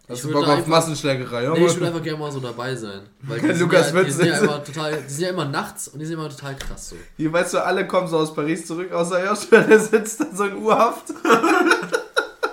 [0.09, 1.43] Hast Ich du Bock auf einfach- Massenschlägerei?
[1.43, 3.01] Ja, Nee, ich würde einfach gerne mal so dabei sein.
[3.21, 5.87] Weil die sind, Lukas ja, die sind ja immer total, die sind ja immer nachts
[5.89, 6.95] und die sind immer total krass so.
[7.15, 10.45] Hier, weißt du, alle kommen so aus Paris zurück, außer Joshua, der sitzt dann so
[10.45, 11.13] in Urhaft.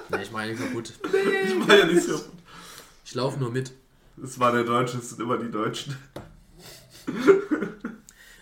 [0.09, 0.93] Nee, ich meine kaputt.
[1.03, 2.21] Ich war ja nicht so.
[3.05, 3.73] Ich laufe nur mit.
[4.23, 5.97] Es war der Deutsche, es sind immer die Deutschen.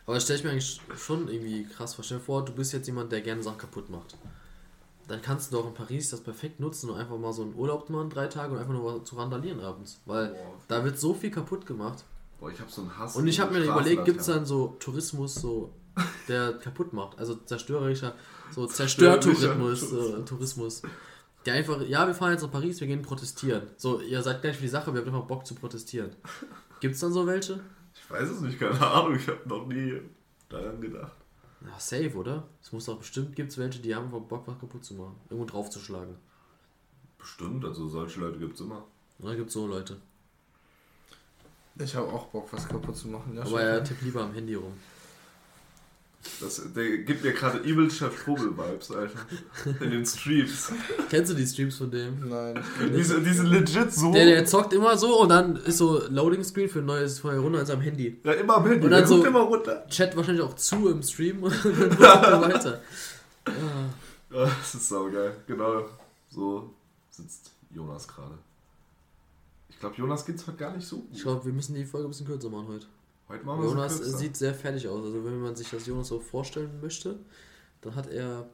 [0.04, 2.04] Aber das stelle ich mir eigentlich schon irgendwie krass vor.
[2.04, 4.14] Stell dir vor, du bist jetzt jemand, der gerne Sachen kaputt macht.
[5.08, 7.90] Dann kannst du doch in Paris das perfekt nutzen und einfach mal so einen Urlaub
[7.90, 10.00] machen, drei Tage und einfach nur zu randalieren abends.
[10.06, 10.36] Weil Boah.
[10.68, 12.04] da wird so viel kaputt gemacht.
[12.40, 13.16] Boah, ich hab so einen Hass.
[13.16, 15.72] Und ich habe mir gegen überlegt, gibt es dann so Tourismus, so,
[16.28, 17.18] der kaputt macht?
[17.18, 18.14] Also zerstörerischer,
[18.50, 20.82] so Zerstörtourismus, äh, Tourismus.
[21.44, 23.64] Der einfach, ja, wir fahren jetzt nach Paris, wir gehen protestieren.
[23.76, 26.10] So, ihr seid gleich für die Sache, wir haben einfach Bock zu protestieren.
[26.80, 27.60] Gibt es dann so welche?
[27.94, 29.16] Ich weiß es nicht, keine Ahnung.
[29.16, 30.00] Ich habe noch nie
[30.48, 31.12] daran gedacht.
[31.64, 32.46] Ja, safe, oder?
[32.62, 35.16] Es muss doch bestimmt, gibt es welche, die haben Bock, was kaputt zu machen.
[35.30, 36.16] Irgendwo draufzuschlagen.
[37.18, 38.84] Bestimmt, also solche Leute gibt's immer.
[39.18, 39.96] Oder gibt es so Leute?
[41.78, 43.34] Ich habe auch Bock, was kaputt zu machen.
[43.34, 44.74] Ja, Aber er tippt lieber am Handy rum.
[46.40, 49.18] Das, der gibt mir gerade Evil Chef Vogel-Vibes, Alter.
[49.80, 50.72] In den Streams.
[51.10, 52.28] Kennst du die Streams von dem?
[52.28, 52.58] Nein.
[52.94, 54.10] Die, sind- die sind legit so.
[54.12, 57.38] Der, der zockt immer so und dann ist so Loading Screen für ein neues neue
[57.38, 58.18] Runde an seinem Handy.
[58.24, 58.84] ja, immer am Handy.
[58.84, 59.86] Und dann der so- guckt immer runter.
[59.88, 62.80] Chat wahrscheinlich auch zu im Stream und dann guckt er weiter.
[63.46, 64.36] Ja.
[64.38, 65.36] Ja, das ist saugeil.
[65.46, 65.84] Genau.
[66.30, 66.74] So
[67.10, 68.34] sitzt Jonas gerade.
[69.68, 71.08] Ich glaube, Jonas geht's heute gar nicht so gut.
[71.12, 72.86] Ich glaube, wir müssen die Folge ein bisschen kürzer machen heute.
[73.28, 75.02] Heute machen wir Jonas so sieht sehr fertig aus.
[75.04, 77.18] Also wenn man sich das Jonas so vorstellen möchte,
[77.80, 78.46] dann hat er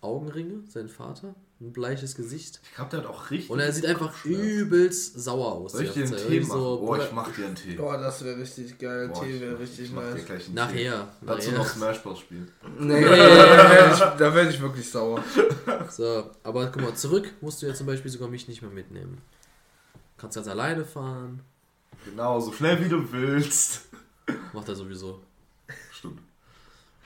[0.00, 2.60] Augenringe, sein Vater, ein bleiches Gesicht.
[2.64, 3.50] Ich glaube, der hat auch richtig.
[3.50, 5.72] Und er sieht einfach übelst sauer aus.
[5.72, 6.26] Soll ich dir einen Zeit.
[6.28, 6.50] Tee machen?
[6.50, 7.74] so, Boah, ich mach dir einen Tee.
[7.74, 9.08] Boah, das wäre richtig geil.
[9.08, 10.26] Boah, Tee wäre richtig ich mach dir nice.
[10.26, 10.60] gleich einen Tee.
[10.60, 11.08] nachher.
[11.22, 11.58] Dazu nachher.
[11.58, 12.20] noch Smash Bros.
[12.20, 12.50] spielen.
[12.78, 15.24] Nee, da werde ich wirklich sauer.
[15.90, 19.22] So, aber guck mal, zurück musst du ja zum Beispiel sogar mich nicht mehr mitnehmen.
[20.18, 21.40] Kannst ganz alleine fahren.
[22.04, 23.88] Genau, so schnell wie du willst.
[24.52, 25.22] Macht er sowieso.
[25.92, 26.20] Stimmt.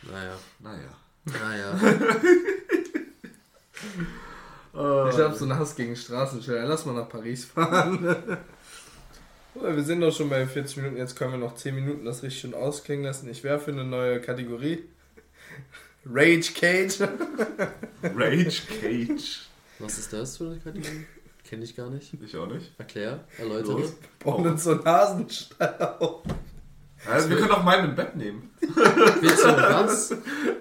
[0.02, 0.36] Naja.
[0.58, 0.88] Naja.
[1.24, 1.78] Naja.
[4.72, 6.66] Ich habe so einen Hass gegen Straßenschilder.
[6.66, 8.16] Lass mal nach Paris fahren.
[9.54, 10.96] Wir sind doch schon bei 40 Minuten.
[10.96, 13.28] Jetzt können wir noch 10 Minuten das richtig schön ausklingen lassen.
[13.28, 14.84] Ich werfe eine neue Kategorie.
[16.06, 17.00] Rage Cage.
[18.02, 19.40] Rage Cage.
[19.80, 21.04] Was ist das für eine Kategorie?
[21.50, 22.14] Kenne ich gar nicht.
[22.24, 22.70] Ich auch nicht.
[22.78, 23.80] Erklär, erläutere.
[23.80, 23.94] Los.
[24.20, 26.22] Bauen uns so einen Hasenstall auf.
[27.04, 28.50] Also, wir können auch meinen im Bett nehmen.
[28.60, 30.14] Willst du was?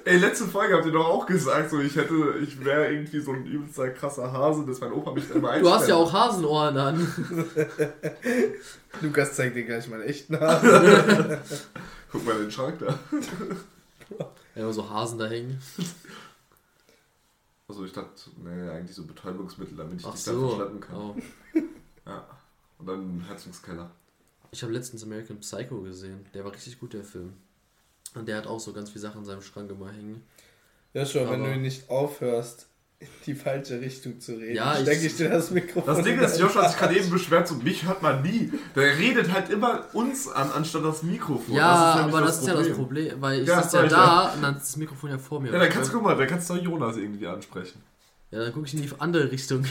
[0.04, 3.34] Ey, letzte Folge habt ihr doch auch gesagt, so ich hätte, ich wäre irgendwie so
[3.34, 6.76] ein übelster krasser Hase, dass mein Opa mich da immer Du hast ja auch Hasenohren
[6.76, 7.14] an.
[9.02, 11.38] Lukas zeigt dir gleich mal echt Hasen.
[12.12, 12.98] Guck mal in den Schrank da.
[14.56, 15.62] Ja, so Hasen da hängen.
[17.70, 20.47] Also ich dachte, nee, eigentlich so Betäubungsmittel, damit ich Ach dich da so.
[20.49, 20.95] verschleppen kann.
[20.95, 21.15] Oh.
[22.05, 22.26] Ja.
[22.80, 23.91] Und dann einen Heizungskeller.
[24.49, 26.26] Ich habe letztens American Psycho gesehen.
[26.34, 27.34] Der war richtig gut, der Film.
[28.15, 30.24] Und der hat auch so ganz viele Sachen in seinem Schrank immer hängen.
[30.93, 32.65] Ja, schon, wenn du nicht aufhörst,
[33.02, 35.95] in die falsche Richtung zu reden, Ja, ich- stecke ich dir das Mikrofon.
[35.95, 38.52] Das Ding in ist, Joshua hat sich gerade eben beschwert, so mich hört man nie.
[38.76, 41.56] Der redet halt immer uns an, anstatt das Mikrofon.
[41.56, 44.41] Ja, nämlich aber das ist ja das Problem, weil ich Ja, sitze ja da und
[44.41, 45.52] dann ist das Mikrofon ja vor mir.
[45.54, 47.82] Ja, dann kannst du, guck mal, da kannst du doch Jonas irgendwie ansprechen.
[48.32, 49.64] Ja, dann gucke ich in die andere Richtung.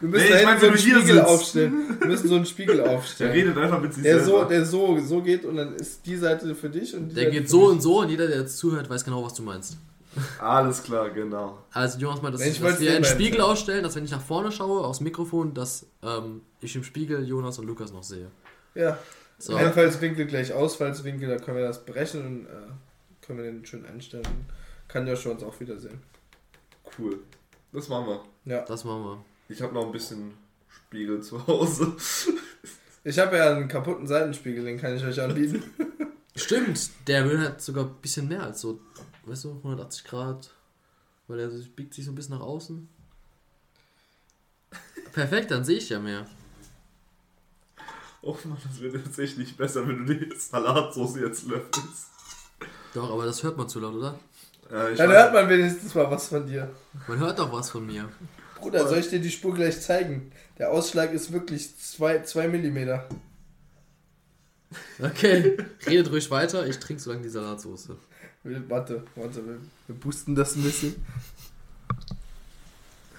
[0.00, 1.20] Wir müssen Nee, da ich mein, so wenn einen Spiegel sitzt.
[1.24, 1.96] aufstellen.
[2.00, 3.32] Wir müssen so einen Spiegel Der aufstellen.
[3.32, 4.44] redet einfach mit sich Der so, selber.
[4.48, 7.36] der so, so geht und dann ist die Seite für dich und die Der Seite
[7.40, 9.76] geht so und so und jeder, der jetzt zuhört, weiß genau, was du meinst.
[10.40, 11.58] Alles klar, genau.
[11.72, 13.42] Also Jonas meint, dass, ich dass wir einen Spiegel erzählen.
[13.42, 17.58] ausstellen, dass wenn ich nach vorne schaue, aufs Mikrofon, dass ähm, ich im Spiegel Jonas
[17.58, 18.30] und Lukas noch sehe.
[18.74, 18.98] Ja.
[19.38, 19.54] So.
[19.54, 24.46] Einfallswinkel gleich Ausfallswinkel, da können wir das brechen und äh, können wir den schön einstellen.
[24.88, 26.02] Kann Joshua uns auch wiedersehen.
[26.98, 27.18] Cool.
[27.72, 28.24] Das machen wir.
[28.52, 28.62] Ja.
[28.62, 29.24] Das machen wir.
[29.48, 30.32] Ich habe noch ein bisschen
[30.68, 31.92] Spiegel zu Hause.
[33.08, 35.62] Ich habe ja einen kaputten Seitenspiegel, den kann ich euch anbieten.
[36.34, 38.80] Stimmt, der will halt sogar ein bisschen mehr als so,
[39.26, 40.50] weißt du, 180 Grad.
[41.28, 42.88] Weil er sich- biegt sich so ein bisschen nach außen.
[45.12, 46.26] Perfekt, dann sehe ich ja mehr.
[48.22, 52.06] Oh Mann, das wird jetzt echt nicht besser, wenn du die Salatsauce jetzt löffelst.
[52.94, 54.18] Doch, aber das hört man zu laut, oder?
[54.70, 56.74] Äh, ich Dann weiß- hört man wenigstens mal was von dir.
[57.08, 58.08] Man hört doch was von mir.
[58.56, 60.32] Bruder, soll ich dir die Spur gleich zeigen?
[60.58, 62.18] Der Ausschlag ist wirklich 2
[62.48, 63.00] mm.
[65.02, 65.56] Okay,
[65.86, 67.90] redet ruhig weiter, ich trinke so lange die Salatsauce.
[68.68, 70.94] Warte, warte, wir, wir boosten das ein bisschen.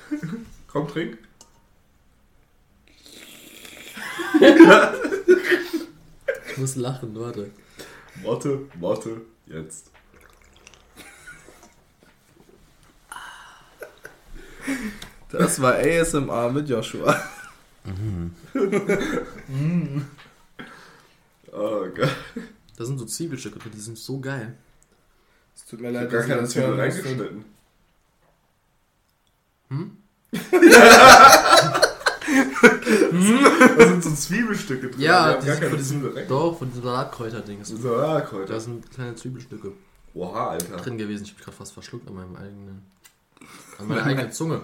[0.68, 1.18] Komm, trink.
[6.50, 7.52] Ich muss lachen, warte.
[8.24, 9.92] Warte, warte, jetzt.
[15.30, 17.16] Das war ASMR mit Joshua.
[21.52, 22.16] Oh Gott.
[22.76, 24.56] Da sind so Zwiebelstücke drin, die sind so geil.
[25.58, 27.05] Es tut mir Ich leid, gar dass keine das Zwiebel hören musstet.
[27.05, 27.45] reingeschnitten.
[29.70, 29.97] Hm?
[33.78, 34.99] Da sind so Zwiebelstücke drin.
[35.01, 37.70] Ja, die gar sind keine von diesem, doch, von diesem Salatkräuter-Dings.
[37.70, 38.53] Salatkräuter.
[38.53, 39.72] Da sind kleine Zwiebelstücke
[40.14, 40.78] Oha, Alter.
[40.78, 41.24] drin gewesen.
[41.24, 42.86] Ich hab mich gerade fast verschluckt an meinem eigenen.
[43.80, 44.62] An meiner eigenen Zunge.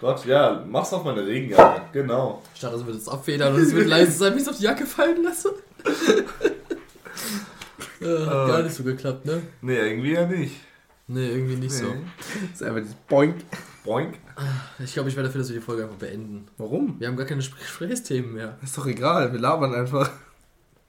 [0.00, 1.82] Gott, ja, mach's auf meine Regenjacke.
[1.92, 2.42] Genau.
[2.54, 4.56] Ich dachte, das wird jetzt abfedern und es wird leise sein, wie ich es auf
[4.58, 5.54] die Jacke fallen lasse.
[8.00, 9.42] Äh, hat gar nicht so geklappt, ne?
[9.62, 10.56] Nee, irgendwie ja nicht.
[11.06, 11.86] Nee, irgendwie nicht so.
[11.86, 12.00] Nee.
[12.50, 13.36] Das ist einfach dieses Boink.
[13.84, 14.14] Boink.
[14.78, 16.46] Ich glaube, ich werde dafür, dass wir die Folge einfach beenden.
[16.58, 16.96] Warum?
[17.00, 18.58] Wir haben gar keine Spr- Gesprächsthemen mehr.
[18.62, 20.10] Ist doch egal, wir labern einfach.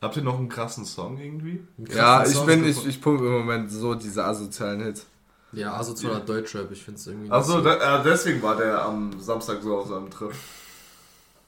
[0.01, 1.61] Habt ihr noch einen krassen Song irgendwie?
[1.77, 5.05] Einen Ja, krassen ich Song bin, ich, ich pumpe im Moment so diese asozialen Hits.
[5.51, 7.31] Ja, asozialer Deutschrap, ich finde es irgendwie.
[7.31, 10.31] Achso, da, äh, deswegen war der am Samstag so auf seinem Trip.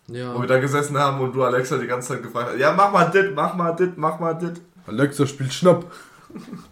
[0.07, 0.14] so.
[0.16, 0.34] Ja.
[0.36, 2.91] Wo wir da gesessen haben und du Alexa die ganze Zeit gefragt hast, ja mach
[2.91, 4.59] mal dit, mach mal dit, mach mal dit.
[4.88, 5.91] Alexa spielt Schnapp.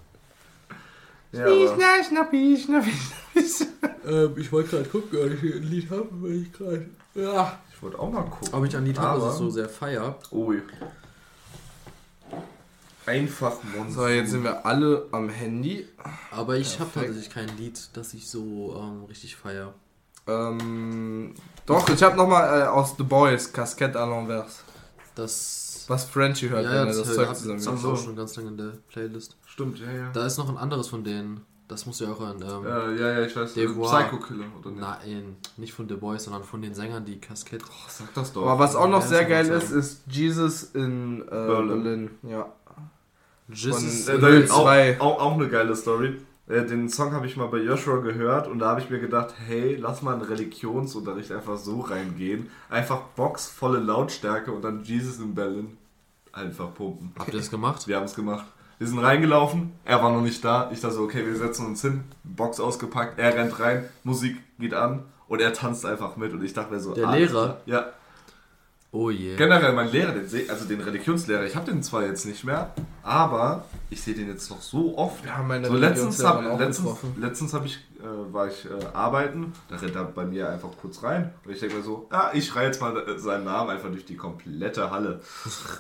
[1.32, 2.92] Ja, Schnapp, Schnappi, Schnappi.
[4.08, 6.90] Ähm, ich wollte gerade gucken, ob ich ein Lied habe, weil ich gerade.
[7.14, 7.60] Ja.
[7.72, 8.50] ich wollte auch mal gucken.
[8.52, 10.18] Ob ich ein Lied habe, das ich so sehr feier.
[10.32, 10.62] Ui.
[13.06, 14.02] Einfach Monster.
[14.02, 15.88] So, jetzt sind wir alle am Handy.
[16.32, 19.74] Aber ich habe tatsächlich kein Lied, das ich so ähm, richtig feier.
[20.28, 21.34] Ähm,
[21.66, 24.64] doch, ich habe nochmal äh, aus The Boys, Casquette à l'envers.
[25.16, 25.69] Das.
[25.90, 27.92] Was Frenchie hört, ja, wenn er das, das Zeug zusammen das hab ich Ach so.
[27.92, 29.36] auch schon ganz lange in der Playlist.
[29.46, 30.10] Stimmt, ja, ja.
[30.14, 31.42] Da ist noch ein anderes von denen.
[31.68, 32.38] Das musst du ja auch hören.
[32.42, 33.54] Ähm, Äh, ja, ja, ich weiß.
[33.54, 34.00] Devoir.
[34.04, 34.80] Psycho Killer, oder nicht?
[34.82, 37.64] Nein, nicht von The Boys, sondern von den Sängern, die Casquette.
[37.68, 38.44] Oh, sag das doch.
[38.48, 41.84] Aber was auch noch Ja, sehr geil ist, ist Jesus in äh, Berlin.
[41.84, 42.10] Berlin.
[42.24, 42.46] Ja.
[43.52, 44.06] Jesus.
[44.10, 45.00] Von- Äh, da- auch, zwei.
[45.02, 46.20] auch, auch eine geile Story.
[46.50, 49.36] Äh, Den Song habe ich mal bei Joshua gehört und da habe ich mir gedacht,
[49.48, 52.50] hey, lass mal in Religionsunterricht einfach so reingehen.
[52.70, 55.78] Einfach Box, volle Lautstärke und dann Jesus in Berlin
[56.34, 57.12] einfach pumpen.
[57.18, 57.88] Habt ihr das gemacht?
[57.88, 58.46] Wir haben es gemacht.
[58.80, 60.72] Wir sind reingelaufen, er war noch nicht da.
[60.72, 64.74] Ich dachte so, okay, wir setzen uns hin, Box ausgepackt, er rennt rein, Musik geht
[64.74, 66.32] an und er tanzt einfach mit.
[66.32, 67.62] Und ich dachte mir so, Der alles Lehrer?
[67.66, 67.88] Ja,
[68.92, 69.36] Oh je.
[69.36, 72.74] generell mein Lehrer, den, also den Religionslehrer, ich habe den zwar jetzt nicht mehr,
[73.04, 75.28] aber ich sehe den jetzt noch so oft.
[75.30, 77.16] Haben meine So letztens, hab, Religionslehrerin auch letztens, getroffen.
[77.22, 81.04] letztens hab ich, äh, war ich äh, arbeiten, da rennt er bei mir einfach kurz
[81.04, 83.90] rein und ich denke mir so, ah, ich schreie jetzt mal äh, seinen Namen einfach
[83.90, 85.22] durch die komplette Halle.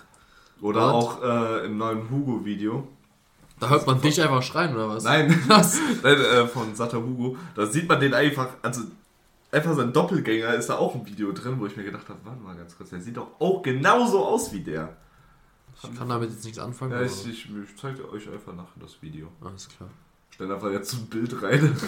[0.61, 0.93] Oder Und?
[0.93, 2.87] auch äh, im neuen Hugo-Video.
[3.59, 5.03] Da hört man dich einfach schreien, oder was?
[5.03, 5.79] Nein, Was?
[6.03, 7.37] Nein, äh, von Satter Hugo.
[7.55, 8.81] Da sieht man den einfach, also
[9.51, 12.41] einfach sein Doppelgänger ist da auch ein Video drin, wo ich mir gedacht habe, warte
[12.41, 14.95] mal ganz kurz, der sieht doch auch genauso aus wie der.
[15.81, 16.91] Ich kann damit jetzt nichts anfangen.
[16.91, 19.29] Ja, ich, ich, ich zeige euch einfach nachher das Video.
[19.41, 19.89] Alles klar.
[20.31, 21.75] Stell einfach jetzt so ein Bild rein.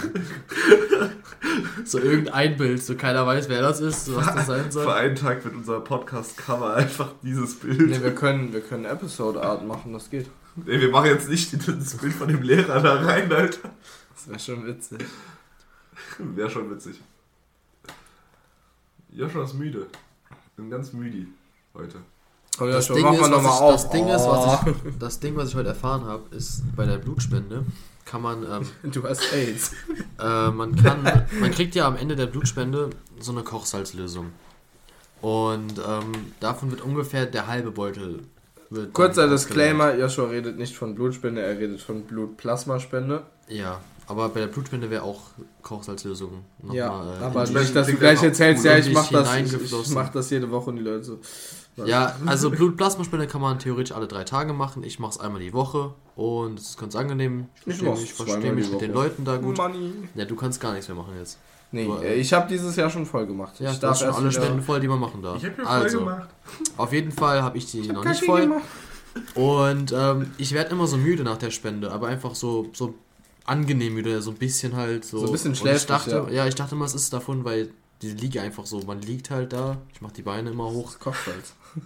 [1.84, 4.94] So irgendein Bild, so keiner weiß, wer das ist, so was das sein Für soll.
[4.94, 7.82] einen Tag wird unser Podcast-Cover einfach dieses Bild.
[7.82, 10.30] Nee, wir können, wir können Episode Art machen, das geht.
[10.56, 13.70] Nee, wir machen jetzt nicht das Bild von dem Lehrer da rein, Alter.
[14.14, 15.00] Das wäre schon witzig.
[16.20, 17.02] Wäre schon witzig.
[19.12, 19.88] Joshua ist müde.
[20.56, 21.28] Bin ganz müde
[21.74, 21.98] heute.
[22.60, 23.72] Oh ja, Das Ding, mach ist, mal was nochmal ich, auf.
[23.74, 24.70] das, Ding ist, was Oh.
[24.90, 27.66] ich, das Ding, was ich heute erfahren habe, ist bei der Blutspende
[28.06, 29.72] kann man, ähm, Du hast AIDS.
[30.20, 31.04] äh, man kann,
[31.40, 32.90] man kriegt ja am Ende der Blutspende
[33.20, 34.32] so eine Kochsalzlösung.
[35.22, 38.24] Und ähm, davon wird ungefähr der halbe Beutel.
[38.70, 43.24] Wird Kurzer Disclaimer, Joshua redet nicht von Blutspende, er redet von Blutplasmaspende.
[43.52, 45.22] Ja, aber bei der Blutspende wäre auch
[45.62, 46.44] Kochsalzlösung.
[46.64, 49.54] noch ja, mal, äh, aber nicht, dass du gleich erzählst, ja, ich mach das, ich,
[49.54, 51.20] ich mach das jede Woche und die Leute so.
[51.76, 51.88] was?
[51.88, 54.84] Ja, also Blutplasmaspende kann man theoretisch alle drei Tage machen.
[54.84, 57.48] Ich mache es einmal die Woche und es ist ganz angenehm.
[57.66, 58.94] Ich Ich verstehe ich verstehe mich mit den.
[58.94, 59.58] Leuten da gut.
[59.58, 59.94] Money.
[60.16, 61.38] Ja, du kannst gar nichts mehr machen jetzt.
[61.74, 63.60] Nee, Du, äh, ich habe dieses Jahr schon voll gemacht.
[63.62, 65.38] Ja, ich hast schon alle Spenden voll, die man machen darf.
[65.38, 66.30] Ich hab mir voll also, gemacht.
[66.76, 68.42] auf jeden Fall habe ich die noch Ganz nicht voll.
[68.42, 68.64] gemacht.
[69.36, 72.94] Und ähm, ich werde immer so müde nach der Spende, aber einfach so, so
[73.52, 75.20] angenehm müde, so ein bisschen halt so.
[75.20, 76.30] So ein bisschen ich dachte, ja.
[76.30, 76.48] ja.
[76.48, 77.70] ich dachte immer, es ist davon, weil
[78.02, 80.92] die Liege einfach so, man liegt halt da, ich mache die Beine immer hoch.
[80.94, 81.54] Das Kochsalz.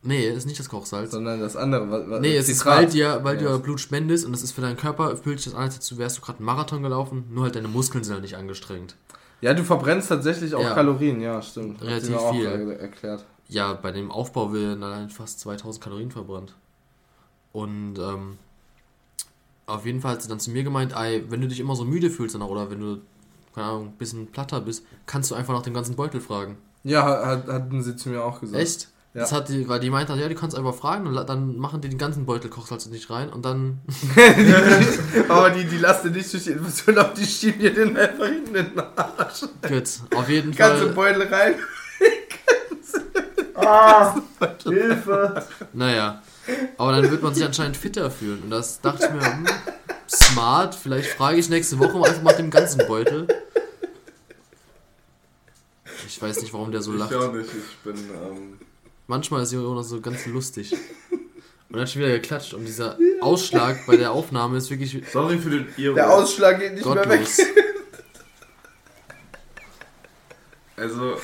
[0.00, 1.10] Nee, ist nicht das Kochsalz.
[1.10, 1.90] Sondern das andere.
[1.90, 3.50] was- was- Nee, es ist, weil, dir, weil Ja.
[3.56, 5.98] du Blut spendest und das ist für deinen Körper, fühlt sich das an, als du-
[5.98, 8.94] wärst du gerade einen Marathon gelaufen, nur halt deine Muskeln sind halt nicht angestrengt.
[9.40, 10.72] Ja, du verbrennst tatsächlich auch Ja.
[10.74, 11.82] Kalorien, ja, stimmt.
[11.82, 12.46] Relativ auch viel.
[12.46, 13.24] er- erklärt.
[13.48, 16.54] Ja, bei dem Aufbau werden allein fast 2000 Kalorien verbrannt.
[17.52, 18.38] Und ähm,
[19.68, 21.84] auf jeden Fall hat sie dann zu mir gemeint, ey, wenn du dich immer so
[21.84, 22.98] müde fühlst danach, oder wenn du,
[23.54, 26.58] keine Ahnung, ein bisschen platter bist, kannst du einfach nach dem ganzen Beutel fragen.
[26.84, 28.62] Ja, hat, hatten sie zu mir auch gesagt.
[28.62, 28.88] Echt?
[29.14, 29.22] Ja.
[29.22, 31.88] Das hat die, weil die meinte, ja, du kannst einfach fragen und dann machen die
[31.88, 33.80] den ganzen Beutel Kochsalz nicht rein und dann.
[35.28, 38.52] Aber die, die lassen nicht durch die Infusion auf, die schieben dir den einfach in
[38.52, 39.42] den Arsch.
[39.66, 40.94] Gut, auf jeden Ganze Fall.
[40.94, 41.54] Beutel rein.
[43.54, 44.14] Ah,
[44.64, 45.44] Hilfe.
[45.72, 46.22] Naja.
[46.76, 48.42] Aber dann wird man sich anscheinend fitter fühlen.
[48.42, 49.46] Und das dachte ich mir, hm,
[50.08, 53.26] smart, vielleicht frage ich nächste Woche einfach mal den ganzen Beutel.
[56.06, 57.10] Ich weiß nicht, warum der so lacht.
[57.10, 58.58] Ich auch nicht, ich bin, ähm,
[59.06, 60.72] Manchmal ist Jonas so ganz lustig.
[60.72, 60.80] Und
[61.70, 62.54] dann hat schon wieder geklatscht.
[62.54, 65.94] Und dieser Ausschlag bei der Aufnahme ist wirklich sorry für den Irre.
[65.94, 67.20] Der Ausschlag geht nicht mehr weg.
[67.20, 67.40] gottlos.
[70.76, 71.16] Also,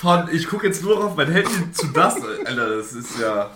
[0.00, 3.50] von, ich gucke jetzt nur auf mein Handy zu das, Alter, das ist ja,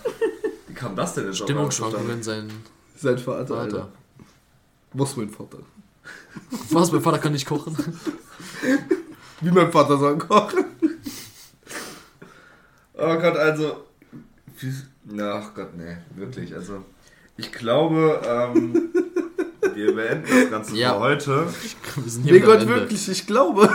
[0.83, 2.51] kam das denn jetzt Stimmungsschwankungen sein
[2.97, 3.89] Sein Vater, Vater.
[4.93, 5.59] Muss mein Vater.
[6.71, 7.77] Was, mein Vater kann nicht kochen?
[9.41, 10.65] Wie mein Vater soll kochen.
[12.95, 13.85] Oh Gott, also.
[15.19, 16.55] ach Gott, nee, wirklich.
[16.55, 16.85] Also,
[17.37, 18.91] ich glaube, ähm,
[19.75, 20.95] wir beenden das Ganze Ja.
[20.95, 21.47] für heute.
[21.97, 22.75] Wir sind hier Nee, Gott, Ende.
[22.75, 23.71] wirklich, ich glaube.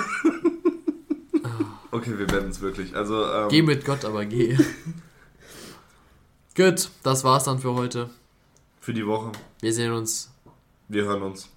[1.92, 2.96] Okay, wir beenden es wirklich.
[2.96, 4.58] Also, ähm, Geh mit Gott, aber geh.
[6.58, 8.10] Gut, das war's dann für heute.
[8.82, 9.32] für die Woche.
[9.62, 10.32] Wir sehen uns.
[10.88, 11.50] Wir hören uns.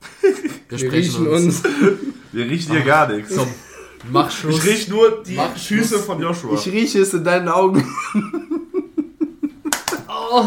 [0.22, 0.32] Wir,
[0.70, 1.62] Wir sprechen riechen uns.
[2.32, 3.36] Wir riechen hier gar nichts.
[3.36, 3.48] Komm,
[4.10, 4.64] mach Schluss.
[4.64, 6.04] Ich riech nur die Mach Füße Schluss.
[6.04, 6.54] von Joshua.
[6.54, 7.84] Ich rieche es in deinen Augen.
[10.08, 10.46] Oh.